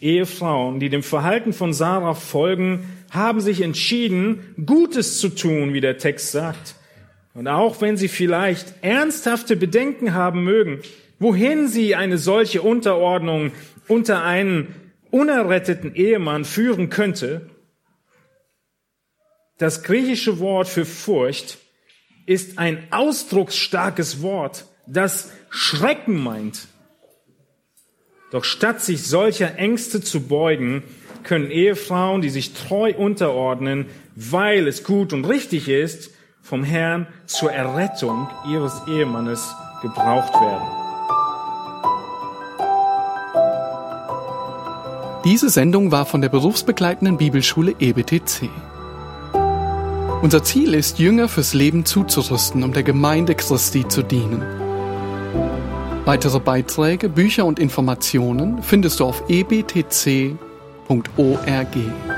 Ehefrauen, 0.00 0.80
die 0.80 0.90
dem 0.90 1.02
Verhalten 1.02 1.52
von 1.52 1.72
Sarah 1.72 2.14
folgen, 2.14 2.84
haben 3.12 3.42
sich 3.42 3.60
entschieden, 3.60 4.54
Gutes 4.66 5.18
zu 5.18 5.28
tun, 5.28 5.74
wie 5.74 5.82
der 5.82 5.98
Text 5.98 6.32
sagt. 6.32 6.76
Und 7.34 7.46
auch 7.46 7.80
wenn 7.80 7.96
sie 7.96 8.08
vielleicht 8.08 8.74
ernsthafte 8.82 9.54
Bedenken 9.54 10.14
haben 10.14 10.44
mögen, 10.44 10.80
wohin 11.18 11.68
sie 11.68 11.94
eine 11.94 12.16
solche 12.16 12.62
Unterordnung 12.62 13.52
unter 13.86 14.24
einen 14.24 14.74
unerretteten 15.10 15.94
Ehemann 15.94 16.46
führen 16.46 16.88
könnte, 16.88 17.50
das 19.58 19.82
griechische 19.82 20.40
Wort 20.40 20.66
für 20.66 20.86
Furcht 20.86 21.58
ist 22.24 22.58
ein 22.58 22.86
ausdrucksstarkes 22.90 24.22
Wort, 24.22 24.64
das 24.86 25.30
Schrecken 25.50 26.16
meint. 26.20 26.66
Doch 28.30 28.44
statt 28.44 28.80
sich 28.80 29.02
solcher 29.02 29.58
Ängste 29.58 30.00
zu 30.00 30.22
beugen, 30.22 30.82
können 31.24 31.50
Ehefrauen, 31.50 32.22
die 32.22 32.30
sich 32.30 32.54
treu 32.54 32.94
unterordnen, 32.96 33.86
weil 34.16 34.66
es 34.68 34.84
gut 34.84 35.12
und 35.12 35.24
richtig 35.24 35.68
ist, 35.68 36.10
vom 36.42 36.64
Herrn 36.64 37.06
zur 37.26 37.52
Errettung 37.52 38.28
ihres 38.50 38.82
Ehemannes 38.88 39.54
gebraucht 39.80 40.34
werden. 40.34 40.82
Diese 45.24 45.50
Sendung 45.50 45.92
war 45.92 46.04
von 46.04 46.20
der 46.20 46.28
berufsbegleitenden 46.28 47.16
Bibelschule 47.16 47.76
EBTC. 47.78 48.50
Unser 50.20 50.42
Ziel 50.42 50.74
ist, 50.74 50.98
Jünger 50.98 51.28
fürs 51.28 51.54
Leben 51.54 51.84
zuzurüsten, 51.84 52.64
um 52.64 52.72
der 52.72 52.82
Gemeinde 52.82 53.34
Christi 53.36 53.86
zu 53.86 54.02
dienen. 54.02 54.42
Weitere 56.04 56.40
Beiträge, 56.40 57.08
Bücher 57.08 57.44
und 57.44 57.60
Informationen 57.60 58.62
findest 58.62 58.98
du 58.98 59.04
auf 59.04 59.22
ebtc.org. 60.88 62.11